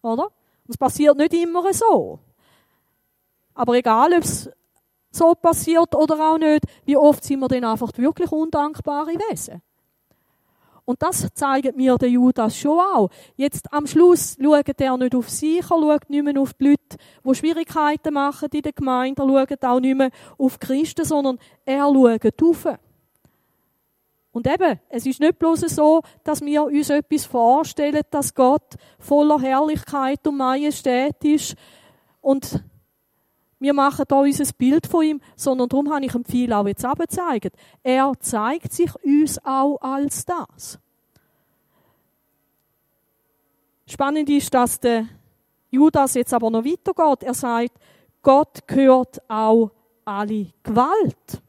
Oder? 0.03 0.29
Es 0.73 0.79
passiert 0.79 1.19
nicht 1.19 1.35
immer 1.35 1.71
so. 1.75 2.19
Aber 3.53 3.75
egal, 3.75 4.15
ob 4.15 4.25
es 4.25 4.51
so 5.11 5.35
passiert 5.35 5.95
oder 5.95 6.33
auch 6.33 6.39
nicht, 6.39 6.65
wie 6.87 6.97
oft 6.97 7.23
sind 7.23 7.41
wir 7.41 7.49
dann 7.49 7.65
einfach 7.65 7.91
wirklich 7.99 8.33
undankbare 8.33 9.11
Wesen. 9.11 9.61
Und 10.87 11.03
das 11.03 11.29
zeigt 11.35 11.77
mir 11.77 11.97
der 11.99 12.09
Judas 12.09 12.57
schon 12.57 12.81
auch. 12.81 13.11
Jetzt 13.37 13.71
am 13.71 13.87
Schluss 13.87 14.39
schaut 14.43 14.81
er 14.81 14.97
nicht 14.97 15.15
auf 15.15 15.29
sich, 15.29 15.59
er 15.59 15.65
schaut 15.69 16.09
nicht 16.09 16.25
mehr 16.25 16.41
auf 16.41 16.55
die 16.55 16.71
Leute, 16.71 16.97
die 17.23 17.35
Schwierigkeiten 17.35 18.15
machen 18.15 18.49
in 18.51 18.63
der 18.63 18.73
Gemeinde, 18.73 19.23
er 19.23 19.47
schaut 19.47 19.65
auch 19.65 19.81
nicht 19.81 19.97
mehr 19.97 20.11
auf 20.39 20.59
Christen, 20.59 21.05
sondern 21.05 21.39
er 21.67 21.85
schaut 21.85 22.43
auf. 22.43 22.67
Und 24.33 24.47
eben, 24.47 24.81
es 24.89 25.05
ist 25.05 25.21
nicht 25.21 25.39
bloß 25.39 25.61
so, 25.61 26.03
dass 26.25 26.41
wir 26.41 26.65
uns 26.65 26.89
etwas 26.89 27.27
vorstellen, 27.27 28.03
dass 28.11 28.35
Gott 28.35 28.77
voller 28.99 29.39
Herrlichkeit 29.41 30.27
und 30.27 30.39
Majestät 30.39 31.23
ist 31.23 31.55
und 32.23 32.65
wir 33.63 33.75
machen 33.75 34.05
da 34.09 34.17
unser 34.17 34.53
Bild 34.55 34.89
von 34.89 35.05
ihm, 35.05 35.21
sondern 35.37 35.69
darum 35.69 35.93
habe 35.93 36.05
ich 36.05 36.15
ihm 36.15 36.25
viel 36.25 36.53
auch 36.53 36.67
jetzt 36.67 36.85
abgezeigt. 36.85 37.55
Er 37.85 38.13
zeigt 38.19 38.73
sich 38.73 38.91
uns 39.05 39.39
auch 39.45 39.77
als 39.81 40.25
das. 40.25 40.81
Spannend 43.87 44.29
ist, 44.31 44.53
dass 44.53 44.81
der 44.81 45.07
Judas 45.71 46.15
jetzt 46.15 46.35
aber 46.35 46.51
noch 46.51 46.65
weitergeht. 46.65 47.23
Er 47.23 47.35
sagt, 47.35 47.79
Gott 48.23 48.67
gehört 48.67 49.23
auch 49.29 49.71
alle 50.05 50.49
Gewalt. 50.65 51.43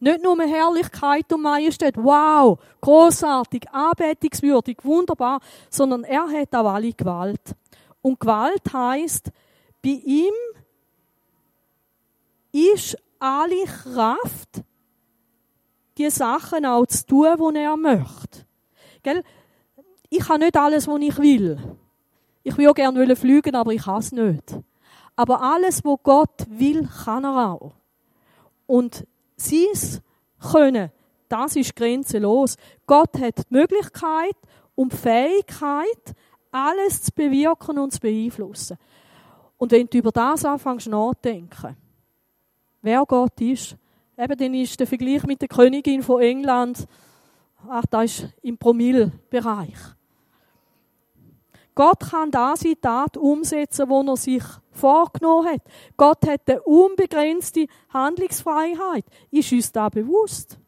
Nicht 0.00 0.22
nur 0.22 0.42
Herrlichkeit 0.42 1.30
und 1.32 1.42
Majestät, 1.42 1.94
wow, 1.96 2.58
großartig, 2.80 3.68
anbetungswürdig, 3.70 4.78
wunderbar, 4.82 5.40
sondern 5.68 6.04
er 6.04 6.26
hat 6.26 6.54
auch 6.54 6.72
alle 6.72 6.92
Gewalt. 6.92 7.54
Und 8.00 8.18
Gewalt 8.18 8.62
heißt, 8.72 9.30
bei 9.82 10.00
ihm 10.04 10.32
ist 12.52 12.96
alle 13.18 13.64
Kraft, 13.64 14.62
die 15.98 16.08
Sachen 16.08 16.64
auch 16.64 16.86
zu 16.86 17.06
tun, 17.06 17.54
die 17.54 17.60
er 17.60 17.76
möchte. 17.76 18.46
Gell? 19.02 19.22
Ich 20.08 20.26
habe 20.28 20.38
nicht 20.38 20.56
alles, 20.56 20.88
was 20.88 21.00
ich 21.00 21.18
will. 21.18 21.58
Ich 22.42 22.56
will 22.56 22.72
gerne 22.72 23.16
fliegen, 23.16 23.54
aber 23.54 23.72
ich 23.72 23.82
kann 23.82 23.98
es 23.98 24.12
nicht. 24.12 24.58
Aber 25.14 25.42
alles, 25.42 25.84
was 25.84 25.98
Gott 26.02 26.46
will, 26.48 26.88
kann 27.04 27.24
er 27.24 27.52
auch. 27.52 27.72
Und 28.66 29.06
sein 29.40 30.00
Können, 30.52 30.90
das 31.28 31.56
ist 31.56 31.76
grenzenlos. 31.76 32.56
Gott 32.86 33.18
hat 33.20 33.38
die 33.38 33.54
Möglichkeit 33.54 34.36
und 34.74 34.92
die 34.92 34.96
Fähigkeit, 34.96 36.14
alles 36.50 37.02
zu 37.02 37.12
bewirken 37.12 37.78
und 37.78 37.92
zu 37.92 38.00
beeinflussen. 38.00 38.76
Und 39.58 39.72
wenn 39.72 39.86
du 39.86 39.98
über 39.98 40.10
das 40.10 40.44
anfängst 40.44 40.88
nachzudenken, 40.88 41.76
wer 42.82 43.04
Gott 43.06 43.40
ist. 43.40 43.76
Eben, 44.16 44.38
dann 44.38 44.54
ist 44.54 44.78
der 44.78 44.86
Vergleich 44.86 45.22
mit 45.24 45.40
der 45.40 45.48
Königin 45.48 46.02
von 46.02 46.20
England, 46.20 46.86
ach, 47.68 47.84
das 47.90 48.04
ist 48.04 48.28
im 48.42 48.58
Promille-Bereich. 48.58 49.78
Gott 51.80 52.00
kann 52.10 52.30
das 52.30 52.62
in 52.62 52.78
Tat 52.78 53.16
umsetzen, 53.16 53.88
wo 53.88 54.02
er 54.02 54.16
sich 54.18 54.42
vorgenommen 54.70 55.48
hat. 55.48 55.62
Gott 55.96 56.28
hat 56.28 56.42
eine 56.46 56.60
unbegrenzte 56.60 57.68
Handlungsfreiheit. 57.88 59.06
Ist 59.30 59.50
uns 59.50 59.72
da 59.72 59.88
bewusst? 59.88 60.58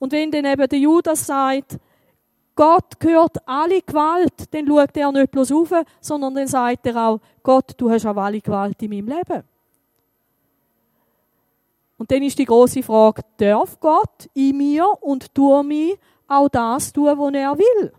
Und 0.00 0.10
wenn 0.10 0.32
dann 0.32 0.44
eben 0.44 0.68
der 0.68 0.78
Judas 0.80 1.24
sagt, 1.24 1.78
Gott 2.56 2.98
gehört 2.98 3.36
alle 3.46 3.80
Gewalt, 3.80 4.52
dann 4.52 4.66
schaut 4.66 4.96
er 4.96 5.12
nicht 5.12 5.30
bloß 5.30 5.52
auf, 5.52 5.72
sondern 6.00 6.34
dann 6.34 6.48
sagt 6.48 6.86
er 6.86 6.96
auch, 7.06 7.20
Gott, 7.40 7.74
du 7.76 7.92
hast 7.92 8.06
auch 8.06 8.16
alle 8.16 8.40
Gewalt 8.40 8.82
in 8.82 8.90
meinem 8.90 9.06
Leben. 9.06 9.44
Und 11.96 12.10
dann 12.10 12.24
ist 12.24 12.40
die 12.40 12.44
große 12.44 12.82
Frage, 12.82 13.22
darf 13.36 13.78
Gott 13.78 14.28
in 14.34 14.56
mir 14.56 14.88
und 15.00 15.30
durch 15.38 15.62
mich 15.62 15.96
auch 16.26 16.48
das 16.48 16.92
tun, 16.92 17.16
was 17.16 17.34
er 17.34 17.56
will? 17.56 17.92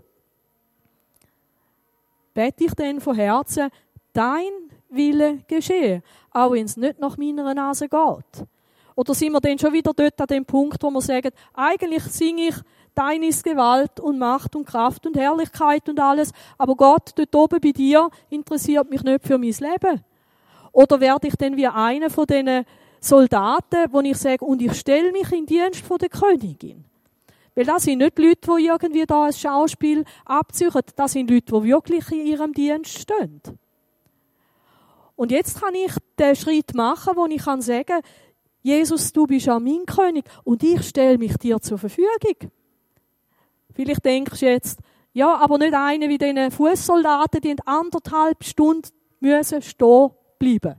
Bete 2.34 2.66
ich 2.66 2.74
denn 2.74 3.02
von 3.02 3.16
Herzen, 3.16 3.70
dein 4.14 4.52
Wille 4.90 5.40
geschehe, 5.48 6.02
auch 6.32 6.52
wenn 6.52 6.66
es 6.66 6.78
nicht 6.78 7.00
nach 7.00 7.18
meiner 7.18 7.54
Nase 7.54 7.88
geht? 7.88 8.48
Oder 8.96 9.14
sind 9.14 9.32
wir 9.32 9.40
denn 9.40 9.58
schon 9.58 9.74
wieder 9.74 9.94
dort 9.94 10.20
an 10.20 10.28
dem 10.28 10.46
Punkt, 10.46 10.84
wo 10.84 10.90
wir 10.92 11.02
sagen, 11.02 11.32
eigentlich 11.54 12.04
singe 12.04 12.50
ich 12.50 12.56
Dein 12.94 13.24
ist 13.24 13.44
Gewalt 13.44 14.00
und 14.02 14.20
Macht 14.20 14.56
und 14.56 14.66
Kraft 14.66 15.06
und 15.08 15.16
Herrlichkeit 15.16 15.88
und 15.88 16.00
alles, 16.00 16.32
aber 16.58 16.76
Gott, 16.76 17.12
dort 17.16 17.34
oben 17.36 17.62
bei 17.62 17.72
dir 17.72 18.10
interessiert 18.30 18.90
mich 18.90 19.02
nicht 19.02 19.26
für 19.26 19.38
mein 19.38 19.52
Leben. 19.52 20.04
Oder 20.74 21.00
werde 21.00 21.28
ich 21.28 21.36
denn 21.36 21.56
wie 21.56 21.68
einer 21.68 22.10
von 22.10 22.26
diesen 22.26 22.66
Soldaten, 23.00 23.92
wo 23.92 24.02
ich 24.02 24.18
sage, 24.18 24.44
und 24.44 24.62
ich 24.62 24.74
stelle 24.74 25.12
mich 25.12 25.32
in 25.32 25.46
Dienst 25.46 25.86
von 25.86 25.98
der 25.98 26.10
Königin. 26.10 26.84
Weil 27.56 27.66
das 27.66 27.84
sind 27.84 28.00
nicht 28.00 28.18
Leute, 28.18 28.56
die 28.58 28.66
irgendwie 28.66 29.06
da 29.06 29.26
ein 29.26 29.34
Schauspiel 29.34 30.06
abziehen. 30.26 30.72
Das 30.96 31.12
sind 31.12 31.30
Leute, 31.30 31.52
die 31.52 31.64
wirklich 31.64 32.10
in 32.12 32.26
ihrem 32.26 32.54
Dienst 32.54 33.00
stehen. 33.00 33.42
Und 35.16 35.32
jetzt 35.32 35.62
kann 35.62 35.76
ich 35.76 35.92
den 36.18 36.36
Schritt 36.36 36.74
machen, 36.74 37.14
wo 37.16 37.26
ich 37.28 37.44
kann 37.44 37.62
sagen, 37.62 38.02
Jesus, 38.64 39.12
du 39.12 39.28
bist 39.28 39.48
ja 39.48 39.60
mein 39.60 39.86
König 39.86 40.26
und 40.44 40.64
ich 40.64 40.88
stelle 40.88 41.18
mich 41.18 41.36
dir 41.38 41.60
zur 41.60 41.78
Verfügung. 41.78 42.52
Vielleicht 43.74 44.06
denkst 44.06 44.40
du 44.40 44.46
jetzt, 44.46 44.80
ja, 45.14 45.36
aber 45.36 45.58
nicht 45.58 45.74
eine 45.74 46.08
wie 46.10 46.18
diese 46.18 46.52
Fußsoldaten, 46.52 47.42
die 47.42 47.50
in 47.50 47.60
anderthalb 47.66 48.44
Stunden 48.44 48.90
müssen 49.20 49.62
stehen 49.62 50.12
bleiben. 50.40 50.76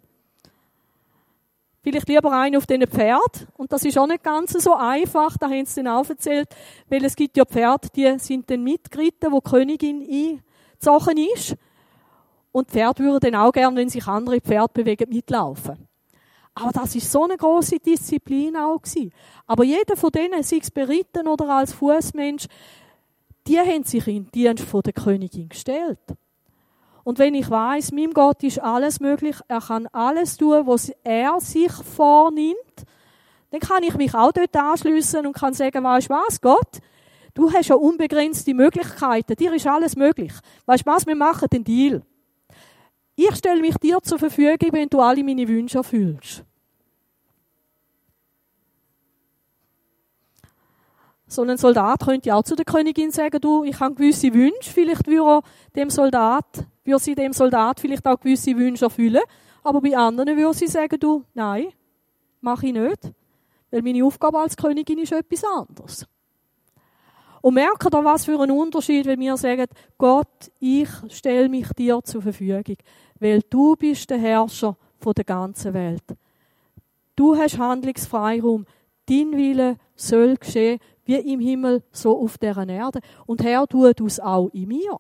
Vielleicht 1.83 2.09
lieber 2.09 2.33
einen 2.33 2.57
auf 2.57 2.67
diesen 2.67 2.87
Pferd. 2.87 3.49
Und 3.57 3.73
das 3.73 3.85
ist 3.85 3.99
auch 3.99 4.07
nicht 4.07 4.23
ganz 4.23 4.53
so 4.53 4.75
einfach, 4.75 5.37
da 5.37 5.49
haben 5.49 5.67
sie 5.67 5.83
dann 5.83 5.93
auch 5.93 6.09
erzählt, 6.09 6.49
weil 6.89 7.05
es 7.05 7.17
gibt 7.17 7.37
ja 7.37 7.45
Pferde, 7.45 7.89
die 7.95 8.19
sind 8.19 8.49
dann 8.49 8.63
mitgeritten, 8.63 9.33
wo 9.33 9.41
die 9.41 9.51
Königin 9.51 10.01
eingezogen 10.03 11.19
ist. 11.35 11.57
Und 12.53 12.71
Pferde 12.71 13.03
würden 13.03 13.33
dann 13.33 13.41
auch 13.41 13.53
gerne, 13.53 13.77
wenn 13.77 13.89
sich 13.89 14.07
andere 14.07 14.41
Pferde 14.41 14.73
bewegen, 14.75 15.09
mitlaufen. 15.09 15.89
Aber 16.55 16.71
das 16.71 16.95
ist 16.95 17.11
so 17.11 17.25
eine 17.25 17.37
große 17.37 17.79
Disziplin 17.79 18.57
auch 18.57 18.81
gewesen. 18.81 19.11
Aber 19.47 19.65
jeder 19.65 19.97
von 19.97 20.11
denen, 20.11 20.43
sei 20.43 20.59
es 20.59 20.71
beritten 20.71 21.27
oder 21.27 21.49
als 21.49 21.73
Fußmensch, 21.73 22.47
die 23.47 23.59
haben 23.59 23.83
sich 23.85 24.07
in 24.07 24.31
den 24.31 24.31
Dienst 24.31 24.67
der 24.73 24.93
Königin 24.93 25.49
gestellt. 25.49 25.99
Und 27.05 27.19
wenn 27.19 27.35
ich 27.35 27.51
weiß, 27.51 27.93
meinem 27.93 28.13
Gott 28.13 28.43
ist 28.43 28.61
alles 28.61 29.01
möglich, 29.01 29.37
er 29.49 29.61
kann 29.61 29.89
alles 29.89 30.37
tun, 30.37 30.67
was 30.67 30.93
er 31.03 31.41
sich 31.41 31.73
vornimmt, 31.73 32.57
dann 33.51 33.61
kann 33.61 33.83
ich 33.83 33.95
mich 33.97 34.15
auch 34.15 34.33
dort 34.33 34.57
anschliessen 34.57 35.27
und 35.27 35.35
kann 35.35 35.53
sagen, 35.53 35.85
weißt 35.85 36.09
du 36.09 36.15
was, 36.15 36.41
Gott, 36.41 36.79
du 37.35 37.53
hast 37.53 37.69
ja 37.69 37.75
unbegrenzte 37.75 38.55
Möglichkeiten, 38.55 39.37
dir 39.37 39.53
ist 39.53 39.67
alles 39.67 39.97
möglich. 39.97 40.33
Weißt 40.67 40.87
du 40.87 40.91
was, 40.91 41.07
wir 41.07 41.17
machen 41.17 41.49
den 41.53 41.65
Deal. 41.65 42.03
Ich 43.15 43.35
stelle 43.37 43.61
mich 43.61 43.77
dir 43.77 43.99
zur 44.03 44.19
Verfügung, 44.19 44.73
wenn 44.73 44.89
du 44.89 45.01
alle 45.01 45.23
meine 45.23 45.47
Wünsche 45.47 45.79
erfüllst. 45.79 46.45
So 51.27 51.43
ein 51.43 51.57
Soldat 51.57 52.01
könnte 52.05 52.35
auch 52.35 52.43
zu 52.43 52.55
der 52.55 52.67
Königin 52.67 53.11
sagen, 53.11 53.41
du, 53.41 53.65
ich 53.65 53.81
habe 53.81 53.95
gewisse 53.95 54.33
Wünsche, 54.35 54.71
vielleicht 54.71 55.07
würde 55.07 55.47
dem 55.75 55.89
Soldat, 55.89 56.67
würde 56.85 57.03
sie 57.03 57.15
dem 57.15 57.33
Soldat 57.33 57.81
vielleicht 57.81 58.07
auch 58.07 58.19
gewisse 58.19 58.57
Wünsche 58.57 58.87
erfüllen, 58.87 59.23
aber 59.63 59.81
bei 59.81 59.97
anderen 59.97 60.37
würde 60.37 60.55
sie 60.55 60.67
sagen, 60.67 60.99
du, 60.99 61.25
nein, 61.35 61.69
mache 62.41 62.67
ich 62.67 62.73
nicht, 62.73 63.13
weil 63.71 63.83
meine 63.83 64.05
Aufgabe 64.05 64.39
als 64.39 64.57
Königin 64.57 64.99
ist 64.99 65.13
etwas 65.13 65.45
anderes. 65.45 66.07
Und 67.41 67.55
merken 67.55 67.91
da, 67.91 68.05
was 68.05 68.25
für 68.25 68.41
ein 68.41 68.51
Unterschied, 68.51 69.05
wenn 69.07 69.19
wir 69.19 69.37
sagen, 69.37 69.67
Gott, 69.99 70.51
ich 70.61 70.89
stelle 71.09 71.49
mich 71.49 71.69
dir 71.77 72.01
zur 72.05 72.23
Verfügung, 72.23 72.77
weil 73.19 73.43
du 73.51 73.75
bist 73.75 74.09
der 74.11 74.19
Herrscher 74.19 74.77
von 74.99 75.13
der 75.13 75.25
ganzen 75.25 75.75
Welt. 75.75 76.05
Du 77.17 77.37
hast 77.37 77.59
Handlungsfreiraum. 77.59 78.65
Dein 79.07 79.33
Wille 79.33 79.77
soll 79.97 80.37
geschehen, 80.37 80.79
wie 81.05 81.17
im 81.17 81.41
Himmel, 81.41 81.83
so 81.91 82.17
auf 82.21 82.39
der 82.39 82.57
Erde. 82.57 83.01
Und 83.27 83.43
Herr, 83.43 83.67
tut 83.67 84.01
es 84.01 84.21
auch 84.21 84.49
in 84.53 84.69
mir. 84.69 84.99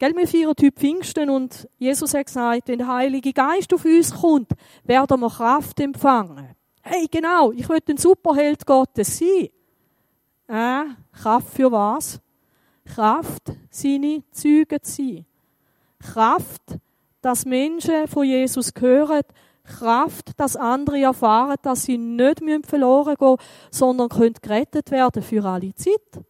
Gell, 0.00 0.16
wir 0.16 0.26
feiern 0.26 0.56
Typ 0.56 0.78
Pfingsten 0.78 1.28
und 1.28 1.68
Jesus 1.76 2.14
hat 2.14 2.24
gesagt, 2.24 2.68
wenn 2.68 2.78
der 2.78 2.88
Heilige 2.88 3.34
Geist 3.34 3.74
auf 3.74 3.84
uns 3.84 4.14
kommt, 4.14 4.50
werden 4.82 5.20
wir 5.20 5.28
Kraft 5.28 5.78
empfangen. 5.78 6.56
Hey, 6.80 7.06
genau, 7.10 7.52
ich 7.52 7.68
will 7.68 7.80
ein 7.86 7.98
Superheld 7.98 8.64
Gottes 8.64 9.18
sein. 9.18 9.50
Äh, 10.48 10.84
Kraft 11.12 11.50
für 11.50 11.70
was? 11.70 12.18
Kraft, 12.86 13.52
seine 13.68 14.22
Züge 14.32 14.80
zu 14.80 14.90
sein. 14.90 15.26
Kraft, 15.98 16.78
dass 17.20 17.44
Menschen 17.44 18.08
von 18.08 18.24
Jesus 18.24 18.72
hören. 18.80 19.20
Kraft, 19.64 20.30
dass 20.38 20.56
andere 20.56 21.02
erfahren, 21.02 21.58
dass 21.60 21.82
sie 21.82 21.98
nicht 21.98 22.40
verloren 22.64 23.16
gehen 23.16 23.32
müssen, 23.32 23.70
sondern 23.70 24.08
können 24.08 24.34
gerettet 24.40 24.90
werden 24.90 25.22
für 25.22 25.44
alle 25.44 25.74
Zeit. 25.74 26.24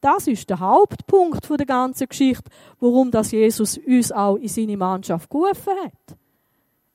Das 0.00 0.26
ist 0.26 0.48
der 0.48 0.60
Hauptpunkt 0.60 1.48
der 1.50 1.66
ganzen 1.66 2.08
Geschichte, 2.08 2.50
warum 2.78 3.10
das 3.10 3.32
Jesus 3.32 3.78
uns 3.78 4.10
auch 4.10 4.36
in 4.36 4.48
seine 4.48 4.76
Mannschaft 4.76 5.28
gerufen 5.28 5.74
hat. 5.84 6.16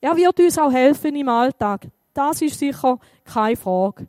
Er 0.02 0.16
wird 0.16 0.40
uns 0.40 0.58
auch 0.58 0.72
helfen 0.72 1.16
im 1.16 1.30
Alltag. 1.30 1.88
Das 2.14 2.42
ist 2.42 2.58
sicher 2.58 3.00
keine 3.24 3.56
Frage. 3.56 4.08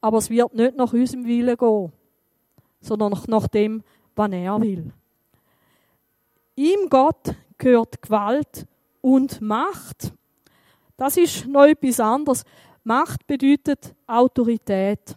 Aber 0.00 0.18
es 0.18 0.30
wird 0.30 0.54
nicht 0.54 0.76
nach 0.76 0.92
unserem 0.92 1.24
Willen 1.24 1.56
gehen, 1.56 1.92
sondern 2.80 3.18
nach 3.26 3.48
dem, 3.48 3.82
was 4.14 4.30
er 4.30 4.60
will. 4.60 4.92
Ihm 6.54 6.88
Gott 6.88 7.34
gehört 7.58 8.00
Gewalt 8.00 8.66
und 9.00 9.40
Macht. 9.40 10.12
Das 10.96 11.16
ist 11.16 11.46
noch 11.46 11.64
etwas 11.64 12.00
anderes. 12.00 12.44
Macht 12.84 13.26
bedeutet 13.26 13.94
Autorität. 14.06 15.16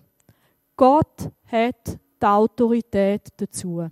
Gott 0.75 1.29
hat 1.51 1.99
die 2.21 2.25
Autorität 2.25 3.29
dazu. 3.37 3.89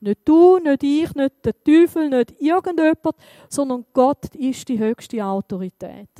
Nicht 0.00 0.20
du, 0.24 0.58
nicht 0.58 0.82
ich, 0.82 1.14
nicht 1.14 1.44
der 1.44 1.64
Teufel, 1.64 2.08
nicht 2.08 2.40
irgendjemand, 2.40 3.16
sondern 3.48 3.84
Gott 3.92 4.34
ist 4.34 4.68
die 4.68 4.78
höchste 4.78 5.24
Autorität. 5.24 6.10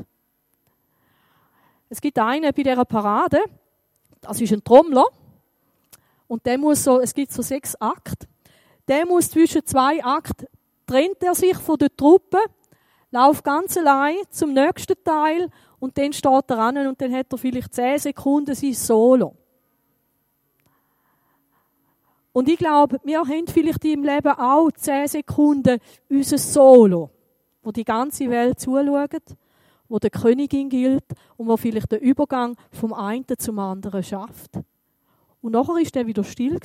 Es 1.88 2.00
gibt 2.00 2.18
einen 2.18 2.52
bei 2.52 2.62
dieser 2.62 2.84
Parade, 2.84 3.38
das 4.20 4.40
ist 4.40 4.52
ein 4.52 4.64
Trommler. 4.64 5.04
Und 6.26 6.44
der 6.44 6.58
muss 6.58 6.82
so, 6.82 7.00
es 7.00 7.14
gibt 7.14 7.30
so 7.30 7.42
sechs 7.42 7.76
Akte. 7.80 8.26
Der 8.88 9.06
muss 9.06 9.30
zwischen 9.30 9.64
zwei 9.64 10.02
Akten, 10.04 10.46
trennt 10.86 11.22
er 11.22 11.34
sich 11.34 11.56
von 11.56 11.78
der 11.78 11.94
Truppe, 11.94 12.38
läuft 13.10 13.44
ganz 13.44 13.76
allein 13.76 14.16
zum 14.30 14.52
nächsten 14.52 14.94
Teil 15.04 15.50
und 15.78 15.96
dann 15.98 16.12
steht 16.12 16.50
er 16.50 16.58
an 16.58 16.86
und 16.86 17.00
dann 17.00 17.14
hat 17.14 17.32
er 17.32 17.38
vielleicht 17.38 17.74
zehn 17.74 17.98
Sekunden 17.98 18.54
sein 18.54 18.72
Solo. 18.72 19.34
Und 22.36 22.50
ich 22.50 22.58
glaube, 22.58 23.00
wir 23.02 23.20
haben 23.20 23.46
vielleicht 23.46 23.82
im 23.86 24.04
Leben 24.04 24.28
auch 24.32 24.70
zehn 24.72 25.08
Sekunden 25.08 25.78
unser 26.10 26.36
Solo, 26.36 27.08
wo 27.62 27.72
die 27.72 27.82
ganze 27.82 28.28
Welt 28.28 28.60
zuschaut 28.60 29.22
wo 29.88 29.98
der 29.98 30.10
Königin 30.10 30.68
gilt 30.68 31.06
und 31.38 31.48
wo 31.48 31.56
vielleicht 31.56 31.92
der 31.92 32.02
Übergang 32.02 32.54
vom 32.72 32.92
einen 32.92 33.24
zum 33.38 33.58
anderen 33.58 34.02
schafft. 34.02 34.50
Und 35.40 35.52
nachher 35.52 35.78
ist 35.80 35.96
er 35.96 36.06
wieder 36.06 36.24
still 36.24 36.58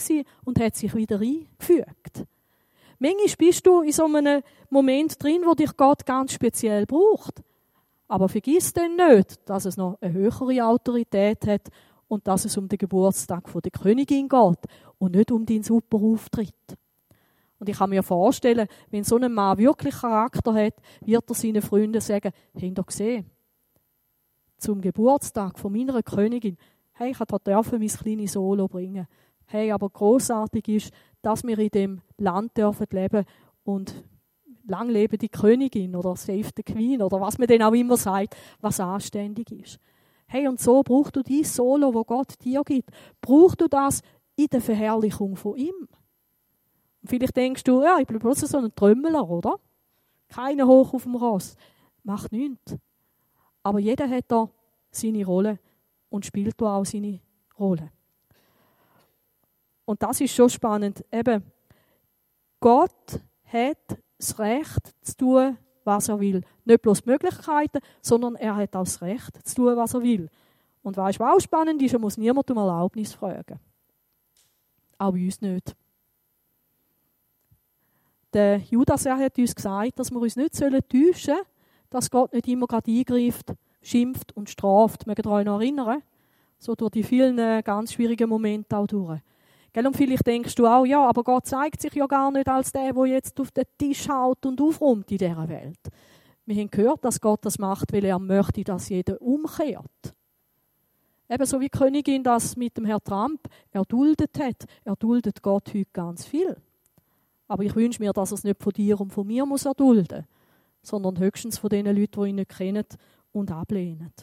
und 0.44 0.60
hat 0.60 0.76
sich 0.76 0.94
wieder 0.94 1.22
eingefügt. 1.22 2.26
Manchmal 3.00 3.36
bist 3.38 3.66
du 3.66 3.82
in 3.82 3.94
so 3.94 4.04
einem 4.04 4.42
Moment 4.70 5.24
drin, 5.24 5.44
wo 5.46 5.54
dich 5.54 5.78
Gott 5.78 6.06
ganz 6.06 6.34
speziell 6.34 6.86
braucht. 6.86 7.42
Aber 8.10 8.28
vergiss 8.28 8.74
dann 8.74 8.98
nicht, 8.98 9.40
dass 9.46 9.64
es 9.64 9.78
noch 9.78 10.00
eine 10.02 10.12
höhere 10.12 10.66
Autorität 10.66 11.48
hat 11.48 11.70
und 12.10 12.28
dass 12.28 12.44
es 12.44 12.58
um 12.58 12.68
den 12.68 12.78
Geburtstag 12.78 13.46
der 13.54 13.72
Königin 13.72 14.28
geht 14.28 14.60
und 15.02 15.16
nicht 15.16 15.32
um 15.32 15.44
deinen 15.48 15.64
super 15.64 15.98
Auftritt. 15.98 16.78
Und 17.58 17.68
ich 17.68 17.78
kann 17.78 17.90
mir 17.90 18.04
vorstellen, 18.04 18.68
wenn 18.92 19.04
so 19.04 19.18
ein 19.18 19.34
Mann 19.34 19.58
wirklich 19.58 19.96
Charakter 19.96 20.54
hat, 20.54 20.76
wird 21.04 21.28
er 21.28 21.34
seinen 21.34 21.62
Freunden 21.64 22.00
sagen, 22.00 22.32
habt 22.54 22.64
ihr 22.64 22.84
gesehen? 22.84 23.26
Zum 24.58 24.80
Geburtstag 24.80 25.58
von 25.58 25.74
meiner 25.74 26.04
Königin, 26.04 26.56
hey, 26.94 27.12
ich 27.12 27.18
durfte 27.18 27.80
mein 27.80 27.88
kleines 27.88 28.34
Solo 28.34 28.68
bringen. 28.68 29.08
Hey, 29.48 29.72
aber 29.72 29.90
großartig 29.90 30.68
ist, 30.68 30.94
dass 31.24 31.44
wir 31.44 31.58
in 31.58 31.70
dem 31.70 32.02
Land 32.18 32.56
dürfen 32.56 32.86
leben 32.92 33.26
und 33.64 34.04
lang 34.68 34.88
lebe 34.88 35.18
die 35.18 35.30
Königin 35.30 35.96
oder 35.96 36.16
Save 36.16 36.50
the 36.56 36.64
Queen 36.64 37.02
oder 37.02 37.20
was 37.20 37.40
man 37.40 37.48
denn 37.48 37.64
auch 37.64 37.74
immer 37.74 37.98
sagt, 37.98 38.36
was 38.60 38.80
anständig 38.80 39.52
ist. 39.52 39.80
Hey, 40.28 40.48
und 40.48 40.60
so 40.60 40.84
brauchst 40.84 41.16
du 41.16 41.24
dieses 41.24 41.56
Solo, 41.56 41.92
wo 41.92 42.04
Gott 42.04 42.36
dir 42.44 42.62
gibt, 42.64 42.92
brauchst 43.20 43.60
du 43.60 43.68
das 43.68 44.04
in 44.44 44.48
der 44.48 44.62
Verherrlichung 44.62 45.36
von 45.36 45.56
ihm. 45.58 45.88
Und 47.02 47.10
vielleicht 47.10 47.36
denkst 47.36 47.64
du, 47.64 47.84
ja, 47.84 47.98
ich 48.00 48.08
bin 48.08 48.20
bloß 48.20 48.40
so 48.42 48.58
ein 48.58 48.74
Trömmler, 48.76 49.28
oder? 49.28 49.60
Keiner 50.28 50.68
hoch 50.68 50.94
auf 50.94 51.04
dem 51.04 51.16
Ross. 51.16 51.56
Macht 52.04 52.32
nichts. 52.32 52.76
Aber 53.64 53.80
jeder 53.80 54.10
hat 54.10 54.26
da 54.28 54.50
seine 54.92 55.26
Rolle 55.26 55.60
und 56.10 56.26
spielt 56.26 56.60
da 56.60 56.78
auch 56.78 56.86
seine 56.86 57.20
Rolle. 57.58 57.92
Und 59.86 60.02
das 60.02 60.22
ist 60.22 60.34
schon 60.34 60.50
spannend. 60.50 61.04
Eben, 61.12 61.44
Gott 62.60 63.20
hat 63.46 64.00
das 64.18 64.40
Recht 64.40 64.94
zu 65.02 65.18
tun, 65.18 65.58
was 65.84 66.10
er 66.10 66.20
will. 66.20 66.42
Nicht 66.66 66.82
bloß 66.82 67.06
Möglichkeiten, 67.06 67.80
sondern 68.02 68.36
er 68.36 68.56
hat 68.56 68.76
auch 68.76 68.84
das 68.84 69.02
Recht 69.02 69.46
zu 69.48 69.56
tun, 69.56 69.78
was 69.78 69.94
er 69.94 70.02
will. 70.02 70.30
Und 70.84 70.98
weißt 70.98 71.20
du, 71.20 71.24
was 71.24 71.36
auch 71.36 71.40
spannend 71.40 71.82
ist, 71.82 71.94
er 71.94 72.00
muss 72.00 72.18
niemand 72.18 72.50
um 72.50 72.58
Erlaubnis 72.58 73.14
fragen. 73.14 73.60
Auch 75.02 75.14
uns 75.14 75.42
nicht. 75.42 75.76
Der 78.32 78.58
Judas 78.58 79.08
hat 79.08 79.36
uns 79.40 79.56
gesagt, 79.56 79.98
dass 79.98 80.12
wir 80.12 80.20
uns 80.22 80.36
nicht 80.36 80.56
täuschen 80.56 81.14
sollen, 81.16 81.42
dass 81.90 82.12
Gott 82.12 82.32
nicht 82.34 82.48
immer 82.48 82.68
gerade 82.68 82.92
eingreift, 82.92 83.52
schimpft 83.82 84.38
und 84.38 84.48
straft. 84.48 85.08
Mögen 85.08 85.24
ihr 85.26 85.32
euch 85.32 85.46
noch 85.46 85.60
erinnern? 85.60 86.04
So 86.60 86.76
durch 86.76 86.92
die 86.92 87.02
vielen 87.02 87.40
äh, 87.40 87.64
ganz 87.66 87.94
schwierigen 87.94 88.30
Momente 88.30 88.78
auch 88.78 88.86
durch. 88.86 89.20
Gell? 89.74 89.88
Und 89.88 89.98
vielleicht 89.98 90.28
denkst 90.28 90.54
du 90.54 90.68
auch, 90.68 90.86
ja, 90.86 91.04
aber 91.10 91.24
Gott 91.24 91.48
zeigt 91.48 91.82
sich 91.82 91.96
ja 91.96 92.06
gar 92.06 92.32
nicht 92.32 92.48
als 92.48 92.72
der, 92.72 92.94
der 92.94 93.06
jetzt 93.08 93.40
auf 93.42 93.50
den 93.50 93.66
Tisch 93.80 94.08
haut 94.08 94.46
und 94.46 94.62
aufräumt 94.62 95.12
in 95.12 95.18
dieser 95.18 95.50
Welt. 95.50 95.80
Wir 96.46 96.62
haben 96.62 96.70
gehört, 96.70 97.04
dass 97.04 97.20
Gott 97.20 97.44
das 97.44 97.58
macht, 97.58 97.92
weil 97.92 98.06
er 98.06 98.20
möchte, 98.20 98.64
dass 98.64 98.90
jeder 98.90 99.20
umkehrt. 99.20 100.14
Ebenso 101.32 101.60
wie 101.60 101.70
die 101.70 101.78
Königin 101.78 102.24
das 102.24 102.58
mit 102.58 102.76
dem 102.76 102.86
Herrn 102.86 103.04
Trump 103.04 103.48
erduldet 103.72 104.38
hat, 104.38 104.66
erduldet 104.84 105.42
Gott 105.42 105.70
heute 105.74 105.90
ganz 105.94 106.26
viel. 106.26 106.58
Aber 107.48 107.64
ich 107.64 107.76
wünsche 107.76 108.02
mir, 108.02 108.12
dass 108.12 108.32
er 108.32 108.36
es 108.36 108.44
nicht 108.44 108.62
von 108.62 108.74
dir 108.74 109.00
und 109.00 109.14
von 109.14 109.26
mir 109.26 109.46
muss 109.46 109.66
erdulden 109.66 110.26
sondern 110.82 111.20
höchstens 111.20 111.58
von 111.58 111.70
den 111.70 111.86
Leuten, 111.86 112.24
die 112.24 112.30
ihn 112.30 112.36
nicht 112.36 112.58
kennen 112.58 112.86
und 113.32 113.52
ablehnen. 113.52 114.14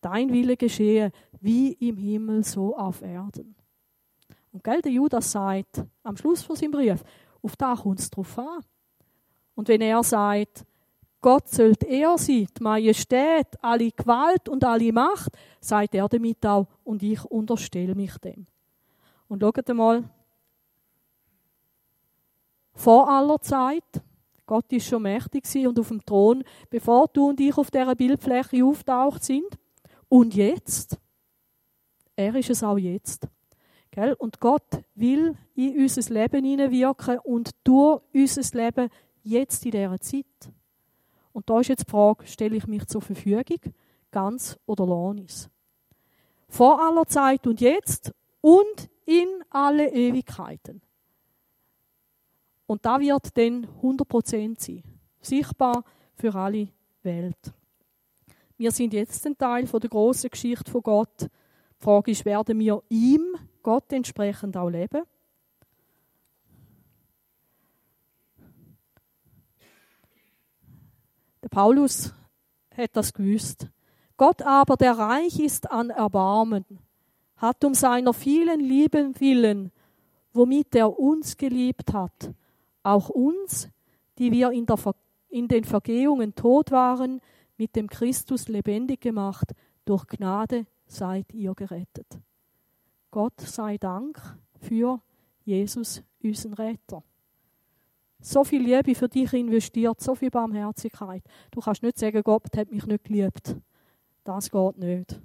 Dein 0.00 0.32
Wille 0.32 0.56
geschehe 0.56 1.12
wie 1.40 1.72
im 1.74 1.96
Himmel, 1.96 2.44
so 2.44 2.76
auf 2.76 3.02
Erden. 3.02 3.54
Und 4.50 4.64
gell, 4.64 4.82
der 4.82 4.92
Judas 4.92 5.30
sagt 5.30 5.84
am 6.02 6.16
Schluss 6.16 6.42
von 6.42 6.56
seinem 6.56 6.72
Brief, 6.72 7.02
auf 7.42 7.56
da 7.56 7.74
kommt 7.74 8.00
es 8.00 8.10
drauf 8.10 8.38
an. 8.38 8.60
Und 9.54 9.68
wenn 9.68 9.80
er 9.80 10.02
sagt, 10.02 10.64
Gott 11.22 11.48
sollte 11.48 11.86
er 11.86 12.18
sein, 12.18 12.48
die 12.58 12.62
Majestät, 12.62 13.46
alle 13.62 13.92
Gewalt 13.92 14.48
und 14.48 14.64
alle 14.64 14.92
Macht, 14.92 15.30
sagt 15.60 15.94
er 15.94 16.08
damit 16.08 16.44
auch, 16.44 16.66
und 16.82 17.02
ich 17.02 17.24
unterstelle 17.24 17.94
mich 17.94 18.18
dem. 18.18 18.46
Und 19.28 19.40
schaut 19.40 19.70
einmal, 19.70 20.02
vor 22.74 23.08
aller 23.08 23.40
Zeit. 23.40 24.02
Gott 24.46 24.72
ist 24.72 24.86
schon 24.86 25.02
mächtig 25.02 25.44
und 25.66 25.78
auf 25.78 25.88
dem 25.88 26.04
Thron, 26.04 26.42
bevor 26.68 27.06
du 27.06 27.28
und 27.28 27.40
ich 27.40 27.56
auf 27.56 27.70
dieser 27.70 27.94
Bildfläche 27.94 28.64
auftaucht 28.64 29.22
sind. 29.22 29.46
Und 30.08 30.34
jetzt? 30.34 30.98
Er 32.16 32.34
ist 32.34 32.50
es 32.50 32.64
auch 32.64 32.76
jetzt. 32.76 33.28
Gell? 33.92 34.14
Und 34.14 34.40
Gott 34.40 34.82
will 34.96 35.36
in 35.54 35.78
unser 35.78 36.12
Leben 36.12 36.44
hineinwirken 36.44 37.20
und 37.20 37.50
durch 37.62 38.02
unser 38.12 38.58
Leben 38.58 38.90
jetzt 39.22 39.64
in 39.64 39.70
dieser 39.70 40.00
Zeit. 40.00 40.52
Und 41.32 41.48
da 41.48 41.60
ist 41.60 41.68
jetzt 41.68 41.86
die 41.86 41.90
Frage, 41.90 42.26
stelle 42.26 42.56
ich 42.56 42.66
mich 42.66 42.86
zur 42.86 43.00
Verfügung, 43.00 43.72
ganz 44.10 44.58
oder 44.66 45.14
es? 45.24 45.48
vor 46.52 46.80
aller 46.82 47.06
Zeit 47.06 47.46
und 47.46 47.60
jetzt 47.62 48.12
und 48.42 48.90
in 49.06 49.28
alle 49.50 49.90
Ewigkeiten. 49.90 50.82
Und 52.66 52.84
da 52.84 53.00
wird 53.00 53.36
dann 53.36 53.66
100% 53.82 54.60
sein. 54.60 54.82
Sichtbar 55.20 55.82
für 56.14 56.34
alle 56.34 56.68
Welt. 57.02 57.52
Wir 58.58 58.70
sind 58.70 58.92
jetzt 58.92 59.26
ein 59.26 59.36
Teil 59.36 59.64
der 59.64 59.90
großen 59.90 60.30
Geschichte 60.30 60.70
von 60.70 60.82
Gott. 60.82 61.22
Die 61.22 61.28
Frage 61.84 62.10
ist, 62.10 62.24
werden 62.24 62.58
wir 62.58 62.82
ihm, 62.90 63.34
Gott 63.62 63.90
entsprechend 63.92 64.56
auch 64.56 64.68
leben? 64.68 65.02
Paulus 71.52 72.14
hat 72.74 72.96
das 72.96 73.12
gewusst. 73.12 73.68
Gott 74.16 74.40
aber, 74.40 74.76
der 74.76 74.96
reich 74.96 75.38
ist 75.38 75.70
an 75.70 75.90
Erbarmen, 75.90 76.64
hat 77.36 77.62
um 77.62 77.74
seiner 77.74 78.14
vielen 78.14 78.60
Lieben 78.60 79.20
willen, 79.20 79.70
womit 80.32 80.74
er 80.74 80.98
uns 80.98 81.36
geliebt 81.36 81.92
hat, 81.92 82.32
auch 82.82 83.10
uns, 83.10 83.68
die 84.18 84.32
wir 84.32 84.50
in, 84.52 84.64
der, 84.64 84.78
in 85.28 85.46
den 85.46 85.64
Vergehungen 85.64 86.34
tot 86.34 86.70
waren, 86.70 87.20
mit 87.58 87.76
dem 87.76 87.86
Christus 87.86 88.48
lebendig 88.48 89.02
gemacht, 89.02 89.52
durch 89.84 90.06
Gnade 90.06 90.64
seid 90.86 91.34
ihr 91.34 91.54
gerettet. 91.54 92.18
Gott 93.10 93.38
sei 93.42 93.76
Dank 93.76 94.18
für 94.58 95.02
Jesus, 95.44 96.02
unseren 96.22 96.54
Retter. 96.54 97.02
So 98.24 98.44
viel 98.44 98.62
Liebe 98.62 98.94
für 98.94 99.08
dich 99.08 99.32
investiert, 99.32 100.00
so 100.00 100.14
viel 100.14 100.30
Barmherzigkeit. 100.30 101.24
Du 101.50 101.60
kannst 101.60 101.82
nicht 101.82 101.98
sagen, 101.98 102.22
Gott 102.22 102.56
hat 102.56 102.70
mich 102.70 102.86
nicht 102.86 103.04
geliebt. 103.04 103.56
Das 104.22 104.48
geht 104.48 104.78
nicht. 104.78 105.20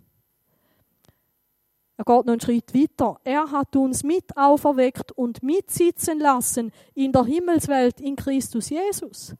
Er 1.95 2.05
geht 2.05 2.25
noch 2.25 2.33
einen 2.33 2.41
Schritt 2.41 2.73
weiter. 2.73 3.19
Er 3.23 3.51
hat 3.51 3.75
uns 3.75 4.03
mit 4.03 4.35
auferweckt 4.35 5.11
und 5.11 5.43
mitsitzen 5.43 6.19
lassen 6.19 6.71
in 6.95 7.11
der 7.11 7.25
Himmelswelt 7.25 8.01
in 8.01 8.15
Christus 8.15 8.69
Jesus. 8.69 9.35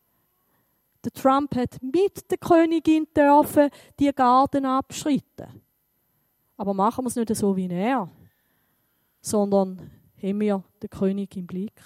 Der 1.04 1.12
Trump 1.12 1.56
hat 1.56 1.82
mit 1.82 2.30
der 2.30 2.38
Königin 2.38 3.08
dürfen 3.16 3.70
die 4.00 4.12
Garten 4.14 4.66
abschritten. 4.66 5.62
Aber 6.58 6.76
machen 6.76 7.06
wir 7.06 7.10
es 7.10 7.16
nicht 7.16 7.36
so 7.36 7.56
wie 7.56 7.70
er, 7.70 8.08
sondern 9.22 9.90
haben 10.22 10.40
wir 10.40 10.64
den 10.82 10.90
König 10.92 11.36
im 11.36 11.48
Blick 11.48 11.82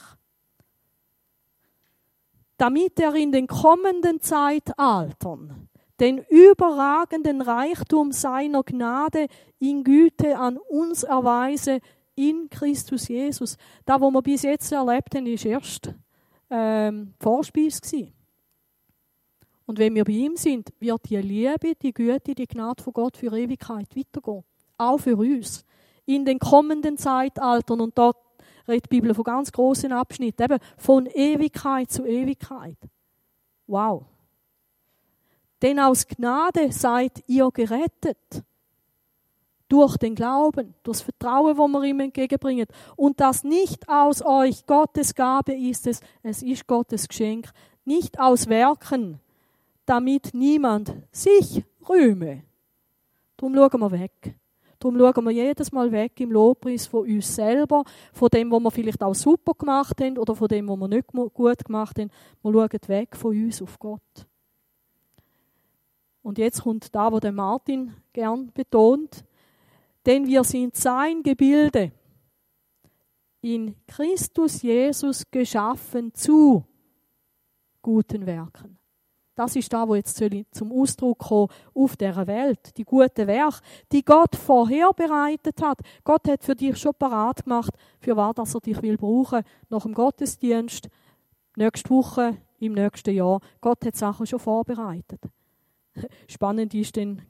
damit 2.62 3.00
er 3.00 3.16
in 3.16 3.32
den 3.32 3.48
kommenden 3.48 4.22
Zeitaltern 4.22 5.68
den 6.00 6.20
überragenden 6.30 7.42
Reichtum 7.42 8.12
seiner 8.12 8.62
Gnade 8.62 9.26
in 9.58 9.84
Güte 9.84 10.38
an 10.38 10.58
uns 10.58 11.02
erweise 11.02 11.80
in 12.14 12.52
Christus 12.52 13.08
Jesus. 13.08 13.58
Da, 13.84 14.00
wo 14.00 14.12
wir 14.12 14.22
bis 14.22 14.44
jetzt 14.44 14.72
erlebt 14.72 15.16
haben, 15.16 15.26
ist 15.26 15.44
erst 15.44 15.92
ähm, 16.52 17.16
Vorspeis. 17.20 17.82
Und 19.66 19.80
wenn 19.80 19.96
wir 19.96 20.06
bei 20.06 20.12
ihm 20.12 20.36
sind, 20.36 20.70
wird 20.80 21.10
die 21.10 21.18
Liebe, 21.18 21.74
die 21.82 21.94
Güte, 21.94 22.36
die 22.36 22.48
Gnade 22.48 22.84
von 22.84 22.94
Gott 22.94 23.18
für 23.18 23.36
Ewigkeit 23.36 23.88
weitergehen. 23.96 24.44
Auch 24.78 25.00
für 25.00 25.18
uns. 25.18 25.66
In 26.06 26.26
den 26.26 26.38
kommenden 26.38 27.00
Zeitaltern. 27.00 27.82
Und 27.82 27.98
dort 27.98 28.18
redet 28.68 28.86
die 28.86 29.00
Bibel 29.00 29.14
von 29.14 29.24
ganz 29.24 29.52
großen 29.52 29.92
Abschnitten, 29.92 30.44
eben 30.44 30.60
von 30.78 31.06
Ewigkeit 31.08 31.92
zu 31.92 32.06
Ewigkeit. 32.06 32.78
Wow. 33.68 34.06
Denn 35.62 35.80
aus 35.80 36.08
Gnade 36.08 36.72
seid 36.72 37.24
ihr 37.28 37.50
gerettet. 37.52 38.44
Durch 39.68 39.96
den 39.96 40.16
Glauben, 40.16 40.74
durch 40.84 40.98
das 40.98 41.02
Vertrauen, 41.02 41.58
wo 41.58 41.68
wir 41.70 41.84
ihm 41.84 42.02
entgegenbringen. 42.02 42.68
Und 42.98 43.22
das 43.22 43.46
nicht 43.46 43.88
aus 43.88 44.22
euch, 44.22 44.66
Gottes 44.66 45.16
Gabe 45.16 45.54
ist 45.54 45.88
es, 45.88 46.02
es 46.24 46.44
ist 46.44 46.68
Gottes 46.68 47.08
Geschenk, 47.08 47.50
nicht 47.86 48.20
aus 48.20 48.50
Werken, 48.50 49.22
damit 49.86 50.34
niemand 50.34 50.94
sich 51.12 51.64
rühme. 51.88 52.44
Darum 53.38 53.56
schauen 53.56 53.80
wir 53.80 53.92
weg. 53.92 54.36
Darum 54.82 54.98
schauen 54.98 55.26
wir 55.26 55.32
jedes 55.32 55.72
Mal 55.72 55.92
weg 55.92 56.20
im 56.22 56.32
Lobpreis 56.32 56.88
von 56.88 57.02
uns 57.02 57.36
selber, 57.36 57.84
von 58.12 58.30
dem, 58.30 58.52
was 58.52 58.64
wir 58.64 58.72
vielleicht 58.72 59.04
auch 59.04 59.14
super 59.14 59.54
gemacht 59.54 60.02
haben 60.02 60.18
oder 60.18 60.36
von 60.36 60.48
dem, 60.48 60.68
was 60.68 60.78
wir 60.78 60.88
nicht 60.88 61.08
gut 61.08 61.64
gemacht 61.64 62.00
haben. 62.00 62.10
Wir 62.42 62.52
schauen 62.52 62.80
weg 62.88 63.16
von 63.16 63.30
uns 63.30 63.62
auf 63.62 63.78
Gott. 63.78 64.28
Und 66.24 66.40
jetzt 66.40 66.64
kommt 66.64 66.96
da, 66.96 67.12
wo 67.12 67.20
der 67.20 67.32
Martin 67.32 67.94
gern 68.12 68.52
betont, 68.52 69.24
denn 70.04 70.26
wir 70.26 70.44
sind 70.44 70.76
sein 70.76 71.22
Gebilde, 71.22 71.92
in 73.42 73.76
Christus 73.86 74.64
Jesus 74.64 75.30
geschaffen 75.30 76.12
zu 76.16 76.64
guten 77.84 78.26
Werken. 78.26 78.81
Das 79.42 79.56
ist 79.56 79.74
da, 79.74 79.88
wo 79.88 79.96
jetzt 79.96 80.24
zum 80.52 80.72
Ausdruck 80.72 81.18
kommen 81.18 81.48
auf 81.74 81.98
der 81.98 82.28
Welt. 82.28 82.78
Die 82.78 82.84
guten 82.84 83.26
Werke, 83.26 83.58
die 83.92 84.06
Gott 84.06 84.36
vorher 84.36 84.94
bereitet 84.94 85.60
hat. 85.64 85.80
Gott 86.04 86.28
hat 86.28 86.44
für 86.44 86.54
dich 86.54 86.78
schon 86.78 86.94
parat 86.94 87.44
gemacht, 87.44 87.74
für 88.00 88.16
was 88.16 88.36
dass 88.36 88.54
er 88.54 88.62
dich 88.62 88.80
will 88.84 88.98
brauchen 88.98 89.42
nach 89.68 89.82
dem 89.82 89.96
Gottesdienst, 89.96 90.90
nächste 91.56 91.90
Woche, 91.90 92.38
im 92.60 92.74
nächsten 92.74 93.16
Jahr. 93.16 93.40
Gott 93.62 93.84
hat 93.84 93.96
Sachen 93.96 94.28
schon 94.28 94.38
vorbereitet. 94.38 95.22
Spannend 96.28 96.76
ist 96.76 96.96
dann 96.96 97.24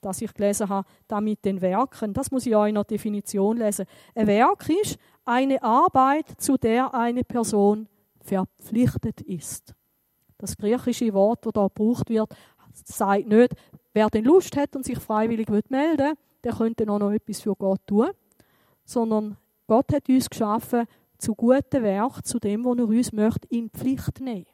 dass 0.00 0.22
ich 0.22 0.32
gelesen 0.32 0.70
habe, 0.70 0.88
da 1.06 1.20
mit 1.20 1.44
den 1.44 1.60
Werken. 1.60 2.14
Das 2.14 2.30
muss 2.30 2.46
ich 2.46 2.56
auch 2.56 2.64
in 2.64 2.76
der 2.76 2.84
Definition 2.84 3.58
lesen. 3.58 3.84
Ein 4.14 4.28
Werk 4.28 4.66
ist 4.82 4.96
eine 5.26 5.62
Arbeit, 5.62 6.40
zu 6.40 6.56
der 6.56 6.94
eine 6.94 7.22
Person 7.22 7.86
verpflichtet 8.22 9.20
ist. 9.20 9.74
Das 10.38 10.56
griechische 10.56 11.12
Wort, 11.12 11.46
das 11.46 11.52
hier 11.54 11.68
gebraucht 11.68 12.08
wird, 12.10 12.34
sagt 12.72 13.28
nicht, 13.28 13.54
wer 13.92 14.08
denn 14.08 14.24
Lust 14.24 14.56
hat 14.56 14.74
und 14.76 14.84
sich 14.84 14.98
freiwillig 14.98 15.48
melden 15.48 15.98
will, 15.98 16.14
der 16.42 16.52
könnte 16.52 16.86
noch 16.86 17.10
etwas 17.10 17.40
für 17.40 17.54
Gott 17.54 17.80
tun. 17.86 18.10
Sondern 18.84 19.36
Gott 19.66 19.92
hat 19.92 20.08
uns 20.08 20.28
geschaffen 20.28 20.86
zu 21.18 21.34
guten 21.34 21.82
Werk, 21.82 22.26
zu 22.26 22.38
dem, 22.38 22.64
was 22.64 22.78
er 22.78 22.84
uns 22.84 23.12
möchte, 23.12 23.48
in 23.48 23.70
Pflicht 23.70 24.20
nehmen. 24.20 24.46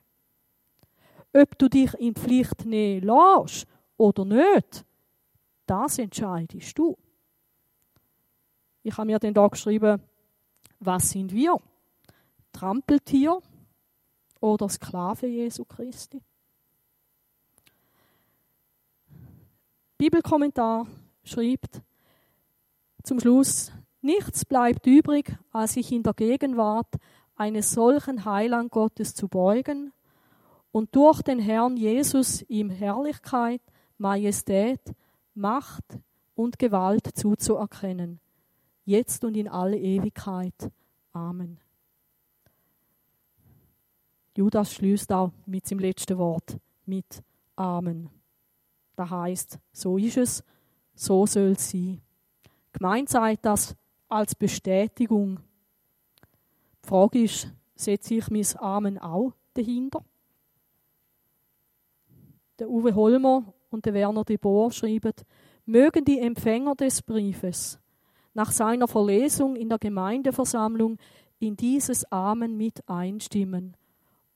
Ob 1.32 1.58
du 1.58 1.68
dich 1.68 1.94
in 1.94 2.14
Pflicht 2.14 2.64
nehmen 2.64 3.06
lässt 3.06 3.66
oder 3.96 4.24
nicht, 4.24 4.84
das 5.66 5.98
entscheidest 5.98 6.78
du. 6.78 6.96
Ich 8.82 8.96
habe 8.96 9.06
mir 9.06 9.18
dann 9.18 9.34
da 9.34 9.46
geschrieben, 9.46 10.02
was 10.80 11.10
sind 11.10 11.32
wir? 11.32 11.56
Trampeltier, 12.52 13.40
oder 14.40 14.68
Sklave 14.68 15.26
Jesu 15.26 15.64
Christi. 15.64 16.22
Bibelkommentar 19.98 20.86
schreibt 21.24 21.82
zum 23.02 23.20
Schluss, 23.20 23.72
nichts 24.00 24.44
bleibt 24.44 24.86
übrig, 24.86 25.36
als 25.52 25.74
sich 25.74 25.92
in 25.92 26.02
der 26.02 26.14
Gegenwart 26.14 26.94
eines 27.36 27.72
solchen 27.72 28.24
Heiland 28.24 28.70
Gottes 28.70 29.14
zu 29.14 29.28
beugen 29.28 29.92
und 30.72 30.94
durch 30.94 31.22
den 31.22 31.38
Herrn 31.38 31.76
Jesus 31.76 32.42
ihm 32.48 32.70
Herrlichkeit, 32.70 33.62
Majestät, 33.98 34.80
Macht 35.34 35.84
und 36.34 36.58
Gewalt 36.58 37.06
zuzuerkennen, 37.14 38.20
jetzt 38.84 39.24
und 39.24 39.36
in 39.36 39.48
alle 39.48 39.78
Ewigkeit. 39.78 40.70
Amen. 41.12 41.58
Judas 44.36 44.72
schließt 44.72 45.12
auch 45.12 45.32
mit 45.46 45.66
seinem 45.66 45.80
letzten 45.80 46.16
Wort 46.18 46.56
mit 46.86 47.22
Amen. 47.56 48.10
Das 48.96 49.10
heißt, 49.10 49.58
so 49.72 49.98
ist 49.98 50.16
es, 50.16 50.44
so 50.94 51.26
soll 51.26 51.52
es 51.52 51.70
sein. 51.70 52.00
Gemeint 52.72 53.08
sagt 53.08 53.44
das 53.44 53.74
als 54.08 54.34
Bestätigung. 54.34 55.40
Die 56.84 56.88
Frage 56.88 57.22
ist, 57.22 57.52
setze 57.74 58.14
ich 58.14 58.30
mein 58.30 58.46
Amen 58.58 58.98
auch 58.98 59.32
dahinter? 59.54 60.04
Der 62.58 62.68
Uwe 62.68 62.94
Holmer 62.94 63.52
und 63.70 63.84
der 63.84 63.94
Werner 63.94 64.24
de 64.24 64.36
Boer 64.36 64.70
schreiben, 64.70 65.14
mögen 65.64 66.04
die 66.04 66.18
Empfänger 66.18 66.74
des 66.74 67.02
Briefes 67.02 67.80
nach 68.34 68.52
seiner 68.52 68.86
Verlesung 68.86 69.56
in 69.56 69.68
der 69.68 69.78
Gemeindeversammlung 69.78 70.98
in 71.38 71.56
dieses 71.56 72.10
Amen 72.12 72.56
mit 72.56 72.86
einstimmen 72.88 73.76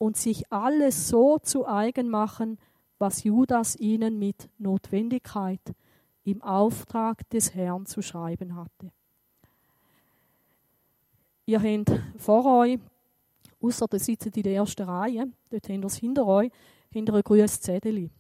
und 0.05 0.19
sich 0.19 0.53
alles 0.53 1.09
so 1.09 1.39
zu 1.39 1.67
eigen 1.67 2.11
machen, 2.11 2.59
was 2.99 3.25
Judas 3.25 3.75
ihnen 3.75 4.19
mit 4.19 4.51
Notwendigkeit 4.59 5.63
im 6.25 6.43
Auftrag 6.43 7.27
des 7.31 7.55
Herrn 7.55 7.87
zu 7.87 8.03
schreiben 8.03 8.55
hatte. 8.55 8.93
Ihr 11.47 11.59
habt 11.59 12.03
vor 12.19 12.45
euch, 12.45 12.79
außer 13.63 13.87
der 13.87 13.99
sitzt 13.99 14.37
in 14.37 14.43
der 14.43 14.57
ersten 14.57 14.83
Reihe, 14.83 15.27
dort 15.49 15.71
habt 15.71 15.71
ihr 15.71 15.85
es 15.87 15.97
hinter 15.97 16.27
euch, 16.27 16.51
hinter 16.91 17.15
ein 17.15 17.23
grünes 17.23 17.59
Zettel. 17.63 18.11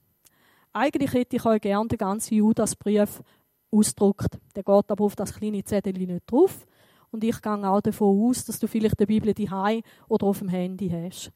Eigentlich 0.73 1.13
hätte 1.13 1.37
ich 1.37 1.45
euch 1.45 1.61
gerne 1.61 1.89
den 1.89 1.99
ganzen 1.99 2.37
Judasbrief 2.37 3.23
ausdruckt. 3.71 4.39
Der 4.57 4.63
geht 4.63 4.91
aber 4.91 5.05
auf 5.05 5.17
das 5.17 5.35
kleine 5.35 5.63
Zettel 5.63 5.93
nicht 5.93 6.23
drauf. 6.33 6.67
Und 7.11 7.25
ich 7.25 7.43
gehe 7.43 7.69
auch 7.69 7.83
davon 7.83 8.31
aus, 8.31 8.47
dass 8.47 8.59
du 8.59 8.69
vielleicht 8.69 8.99
die 8.99 9.05
Bibel 9.05 9.35
daheim 9.35 9.83
oder 10.09 10.27
auf 10.27 10.39
dem 10.39 10.49
Handy 10.49 10.89
hast. 10.89 11.31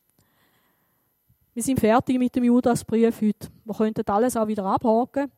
Wir 1.59 1.65
sind 1.65 1.81
fertig 1.81 2.21
mit 2.21 2.37
dem 2.37 2.45
Judasbrief 2.45 3.21
heute. 3.21 3.49
Wir 3.65 3.75
könnten 3.75 4.09
alles 4.09 4.37
auch 4.37 4.47
wieder 4.47 4.65
abhaken. 4.65 5.29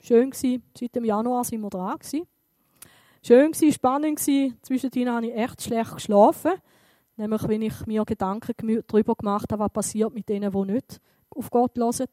Schön 0.00 0.30
gewesen. 0.30 0.62
Seit 0.78 0.94
dem 0.94 1.06
Januar 1.06 1.44
sind 1.44 1.62
wir 1.62 1.70
dran 1.70 1.98
gewesen. 1.98 2.26
Schön 3.22 3.52
gewesen, 3.52 3.72
spannend 3.72 4.18
gewesen. 4.18 4.58
Zwischendrin 4.60 5.08
habe 5.08 5.28
ich 5.28 5.34
echt 5.34 5.62
schlecht 5.62 5.94
geschlafen. 5.94 6.52
Nämlich, 7.16 7.48
wenn 7.48 7.62
ich 7.62 7.86
mir 7.86 8.04
Gedanken 8.04 8.82
darüber 8.86 9.14
gemacht 9.14 9.50
habe, 9.50 9.62
was 9.62 9.72
passiert 9.72 10.12
mit 10.12 10.28
denen, 10.28 10.52
die 10.52 10.72
nicht 10.72 11.00
auf 11.30 11.48
Gott 11.48 11.78
hören. 11.78 12.06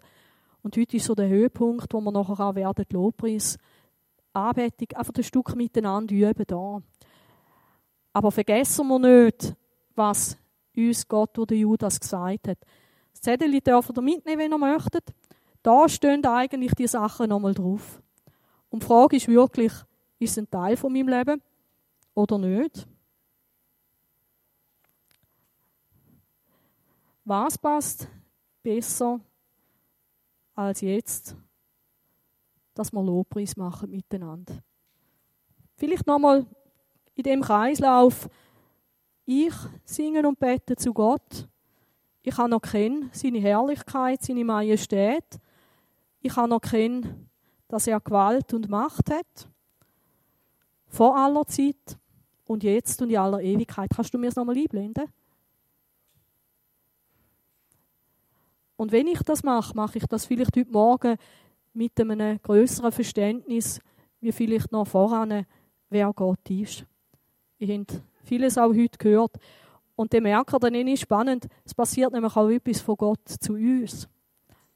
Und 0.64 0.78
heute 0.78 0.96
ist 0.96 1.06
so 1.06 1.14
der 1.14 1.28
Höhepunkt, 1.28 1.94
wo 1.94 2.00
wir 2.00 2.12
nachher 2.14 2.40
auch 2.40 2.56
werden, 2.56 2.86
Lobpreis, 2.94 3.58
Anbetung, 4.32 4.98
einfach 4.98 5.14
ein 5.18 5.24
Stück 5.24 5.54
miteinander 5.58 6.16
üben 6.16 6.46
da. 6.48 6.82
Aber 8.14 8.32
vergessen 8.32 8.88
wir 8.88 9.00
nicht, 9.00 9.54
was 9.96 10.38
uns 10.78 11.06
Gott 11.10 11.38
oder 11.38 11.56
Judas 11.56 12.00
gesagt 12.00 12.48
hat. 12.48 12.60
Zettel 13.22 13.60
dürft 13.60 13.98
ihr 13.98 14.02
mitnehmen, 14.02 14.40
wenn 14.40 14.54
ihr 14.54 14.58
möchtet. 14.58 15.14
Da 15.62 15.90
stehen 15.90 16.26
eigentlich 16.26 16.74
die 16.74 16.88
Sachen 16.88 17.30
nochmal 17.30 17.54
drauf. 17.54 18.02
Und 18.70 18.84
die 18.84 18.88
Frage 18.88 19.18
ist 19.18 19.28
wirklich, 19.28 19.74
ist 20.20 20.32
es 20.32 20.38
ein 20.38 20.50
Teil 20.50 20.78
von 20.78 20.94
meinem 20.94 21.10
Leben 21.10 21.42
oder 22.14 22.38
nicht? 22.38 22.88
Was 27.26 27.58
passt 27.58 28.08
besser 28.64 29.20
als 30.56 30.82
jetzt, 30.82 31.36
dass 32.74 32.92
wir 32.92 33.04
Lobpreis 33.04 33.56
machen 33.56 33.92
miteinander? 33.92 34.64
Vielleicht 35.76 36.08
nochmal 36.08 36.46
in 37.16 37.24
dem 37.24 37.42
Kreislauf. 37.42 38.30
Ich 39.26 39.54
singe 39.86 40.28
und 40.28 40.40
bete 40.40 40.76
zu 40.76 40.94
Gott. 40.94 41.48
Ich 42.30 42.38
habe 42.38 42.48
noch 42.48 42.62
kennen 42.62 43.10
seine 43.12 43.40
Herrlichkeit, 43.40 44.22
seine 44.22 44.46
Majestät. 44.46 45.26
Ich 46.22 46.36
habe 46.36 46.48
noch 46.48 46.62
kennen, 46.62 47.28
dass 47.68 47.88
er 47.88 48.00
Gewalt 48.00 48.54
und 48.54 48.70
Macht 48.70 49.10
hat. 49.10 49.50
Vor 50.90 51.18
aller 51.18 51.44
Zeit 51.48 51.98
und 52.46 52.64
jetzt 52.64 53.02
und 53.02 53.10
in 53.10 53.18
aller 53.18 53.42
Ewigkeit. 53.42 53.90
Kannst 53.96 54.14
du 54.14 54.20
mir 54.20 54.28
das 54.28 54.36
nochmal 54.36 54.58
einblenden? 54.58 55.06
Und 58.76 58.92
wenn 58.92 59.08
ich 59.08 59.24
das 59.24 59.42
mache, 59.42 59.76
mache 59.76 59.98
ich 59.98 60.06
das 60.06 60.28
vielleicht 60.28 60.56
heute 60.56 60.72
Morgen 60.72 61.18
mit 61.74 62.00
einem 62.00 62.40
größeren 62.44 62.92
Verständnis, 62.92 63.82
wie 64.22 64.32
vielleicht 64.32 64.72
noch 64.72 64.86
voran, 64.86 65.48
wer 65.90 66.14
Gott 66.14 66.48
ist. 66.52 66.86
Ihr 67.58 67.76
habt 67.76 68.04
vieles 68.24 68.60
auch 68.60 68.70
heute 68.70 69.00
gehört. 69.00 69.32
Und 70.00 70.14
dann 70.14 70.24
merkt 70.24 70.54
ihr, 70.54 70.60
dann 70.60 70.74
ist 70.88 71.02
spannend, 71.02 71.50
es 71.66 71.74
passiert 71.74 72.14
nämlich 72.14 72.34
auch 72.34 72.48
etwas 72.48 72.80
von 72.80 72.96
Gott 72.96 73.28
zu 73.28 73.56
uns. 73.56 74.08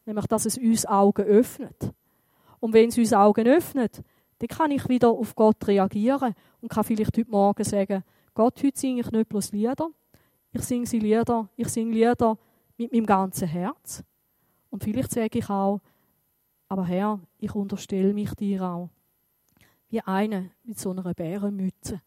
Nämlich, 0.06 0.26
dass 0.26 0.46
es 0.46 0.58
uns 0.58 0.86
Augen 0.86 1.24
öffnet. 1.24 1.94
Und 2.60 2.74
wenn 2.74 2.90
es 2.90 2.98
uns 2.98 3.14
Augen 3.14 3.48
öffnet, 3.48 4.04
dann 4.40 4.48
kann 4.50 4.72
ich 4.72 4.90
wieder 4.90 5.12
auf 5.12 5.34
Gott 5.34 5.66
reagieren 5.66 6.36
und 6.60 6.68
kann 6.68 6.84
vielleicht 6.84 7.18
heute 7.18 7.32
Morgen 7.32 7.64
sagen, 7.64 8.04
Gott, 8.34 8.62
heute 8.62 8.78
singe 8.78 9.00
ich 9.00 9.12
nicht 9.12 9.30
bloß 9.30 9.54
Lieder, 9.54 9.92
ich 10.52 10.62
singe 10.64 10.88
sie 10.88 11.00
Lieder, 11.00 11.48
ich 11.56 11.70
singe 11.70 11.94
Lieder 11.94 12.38
mit 12.78 12.92
meinem 12.92 13.06
ganzen 13.06 13.48
Herz. 13.48 14.04
Und 14.72 14.84
vielleicht 14.84 15.12
sage 15.12 15.40
ich 15.40 15.50
auch, 15.50 15.80
aber 16.68 16.86
Herr, 16.86 17.22
ich 17.40 17.56
unterstelle 17.56 18.14
mich 18.14 18.34
dir 18.34 18.62
auch. 18.62 18.90
Wie 19.88 20.02
einer 20.02 20.50
mit 20.66 20.78
so 20.78 20.92
einer 20.92 21.14
Bärenmütze 21.14 22.02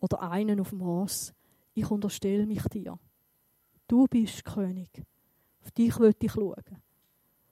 oder 0.00 0.20
einen 0.20 0.58
auf 0.58 0.70
dem 0.70 0.80
Ross. 0.80 1.32
Ich 1.76 1.90
unterstelle 1.90 2.46
mich 2.46 2.62
dir. 2.72 2.98
Du 3.86 4.06
bist 4.06 4.42
König. 4.46 4.88
Auf 5.62 5.70
dich 5.72 5.98
will 5.98 6.14
ich 6.18 6.32
schauen. 6.32 6.64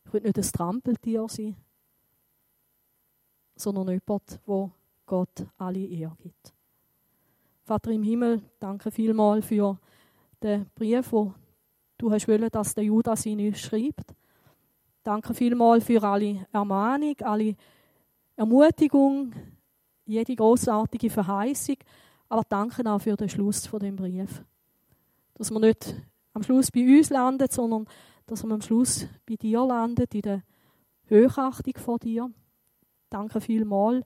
Ich 0.06 0.12
will 0.14 0.22
nicht 0.22 0.38
ein 0.38 0.42
Trampeltier 0.42 1.26
sein, 1.28 1.54
sondern 3.54 3.88
jemand, 3.88 4.40
wo 4.46 4.70
Gott 5.04 5.46
alle 5.58 5.84
Ehre 5.84 6.16
gibt. 6.18 6.54
Vater 7.64 7.90
im 7.90 8.02
Himmel, 8.02 8.40
danke 8.58 8.90
vielmals 8.90 9.44
für 9.44 9.78
den 10.42 10.70
Brief, 10.74 11.12
wo 11.12 11.34
du 11.98 12.10
hast 12.10 12.26
wollen, 12.26 12.48
dass 12.50 12.74
der 12.74 12.84
Judas 12.84 13.26
ihn 13.26 13.54
schreibt. 13.54 14.14
Danke 15.02 15.34
vielmals 15.34 15.84
für 15.84 16.02
alle 16.02 16.46
Ermahnung, 16.50 17.16
alle 17.20 17.56
Ermutigung, 18.36 19.34
jede 20.06 20.34
großartige 20.34 21.10
Verheißung, 21.10 21.76
aber 22.28 22.42
danke 22.48 22.84
auch 22.90 23.00
für 23.00 23.16
den 23.16 23.28
Schluss 23.28 23.66
von 23.66 23.80
dem 23.80 23.96
Brief. 23.96 24.44
Dass 25.34 25.50
wir 25.50 25.60
nicht 25.60 25.94
am 26.32 26.42
Schluss 26.42 26.70
bei 26.70 26.80
uns 26.80 27.10
landet, 27.10 27.52
sondern 27.52 27.86
dass 28.26 28.44
wir 28.44 28.52
am 28.52 28.62
Schluss 28.62 29.06
bei 29.26 29.36
dir 29.36 29.64
landet, 29.64 30.14
in 30.14 30.22
der 30.22 30.42
Höchachtung 31.06 31.74
vor 31.76 31.98
dir. 31.98 32.30
Danke 33.10 33.40
vielmals, 33.40 34.04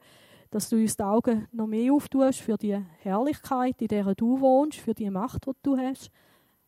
dass 0.51 0.69
du 0.69 0.77
uns 0.77 0.97
die 0.97 1.03
Augen 1.03 1.47
noch 1.53 1.67
mehr 1.67 1.93
auftust 1.93 2.41
für 2.41 2.57
die 2.57 2.77
Herrlichkeit, 2.99 3.81
in 3.81 3.89
der 3.89 4.15
du 4.15 4.41
wohnst, 4.41 4.79
für 4.79 4.95
die 4.95 5.11
Macht, 5.11 5.47
die 5.47 5.53
du 5.63 5.77
hast, 5.77 6.11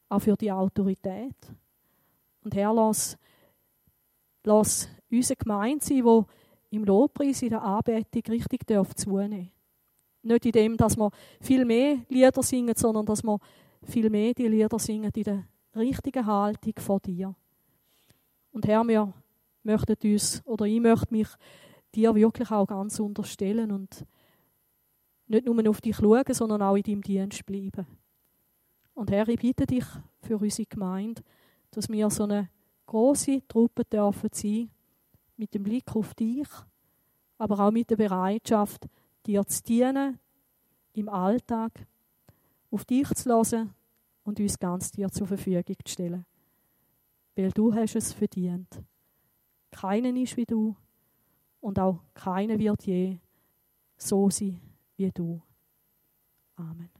auch 0.09 0.20
für 0.20 0.36
die 0.36 0.53
Autorität. 0.53 1.36
Und 2.42 2.55
Herr, 2.55 2.72
lass, 2.72 3.18
lass 4.44 4.88
unsere 5.11 5.36
Gemeinde 5.36 5.84
sein, 5.84 6.03
die 6.03 6.76
im 6.76 6.84
Lobpreis, 6.84 7.42
in 7.42 7.51
der 7.51 7.62
Anbetung 7.62 8.22
richtig 8.28 8.66
zunehmen 8.66 8.84
darf 8.84 8.94
nicht 10.22 10.46
in 10.46 10.52
dem, 10.52 10.76
dass 10.76 10.96
wir 10.96 11.10
viel 11.40 11.64
mehr 11.64 11.98
Lieder 12.08 12.42
singen, 12.42 12.74
sondern 12.76 13.06
dass 13.06 13.22
wir 13.22 13.38
viel 13.82 14.10
mehr 14.10 14.34
die 14.34 14.48
Lieder 14.48 14.78
singen 14.78 15.10
in 15.14 15.22
der 15.22 15.44
richtigen 15.74 16.26
Haltung 16.26 16.74
vor 16.78 17.00
dir. 17.00 17.34
Und 18.52 18.66
Herr, 18.66 18.86
wir 18.86 19.12
möchten 19.62 19.96
uns, 20.02 20.42
oder 20.44 20.64
ich 20.66 20.80
möchte 20.80 21.14
mich 21.14 21.28
dir 21.94 22.14
wirklich 22.14 22.50
auch 22.50 22.66
ganz 22.66 22.98
unterstellen 23.00 23.72
und 23.72 24.04
nicht 25.26 25.46
nur 25.46 25.68
auf 25.68 25.80
dich 25.80 25.96
schauen, 25.96 26.24
sondern 26.30 26.62
auch 26.62 26.76
in 26.76 26.82
deinem 26.82 27.02
Dienst 27.02 27.46
bleiben. 27.46 27.86
Und 28.94 29.10
Herr, 29.10 29.28
ich 29.28 29.40
bitte 29.40 29.66
dich 29.66 29.84
für 30.20 30.36
unsere 30.36 30.66
Gemeinde, 30.66 31.22
dass 31.70 31.88
wir 31.88 32.10
so 32.10 32.24
eine 32.24 32.50
große 32.86 33.46
Truppe 33.46 33.84
dürfen 33.84 34.30
sein, 34.32 34.70
mit 35.36 35.54
dem 35.54 35.62
Blick 35.62 35.94
auf 35.94 36.14
dich, 36.14 36.48
aber 37.38 37.60
auch 37.60 37.70
mit 37.70 37.88
der 37.88 37.96
Bereitschaft, 37.96 38.86
dir 39.26 39.46
zu 39.46 39.62
dienen 39.62 40.18
im 40.92 41.08
Alltag, 41.08 41.86
auf 42.70 42.84
dich 42.84 43.08
zu 43.14 43.30
hören 43.30 43.74
und 44.24 44.40
uns 44.40 44.58
ganz 44.58 44.90
dir 44.90 45.10
zur 45.10 45.26
Verfügung 45.26 45.76
zu 45.84 45.92
stellen. 45.92 46.26
Weil 47.36 47.50
du 47.52 47.74
hast 47.74 47.96
es 47.96 48.12
verdient. 48.12 48.82
Keinen 49.70 50.16
ist 50.16 50.36
wie 50.36 50.46
du 50.46 50.76
und 51.60 51.78
auch 51.78 52.02
keiner 52.14 52.58
wird 52.58 52.84
je 52.84 53.18
so 53.96 54.30
sein 54.30 54.60
wie 54.96 55.10
du. 55.10 55.40
Amen. 56.56 56.99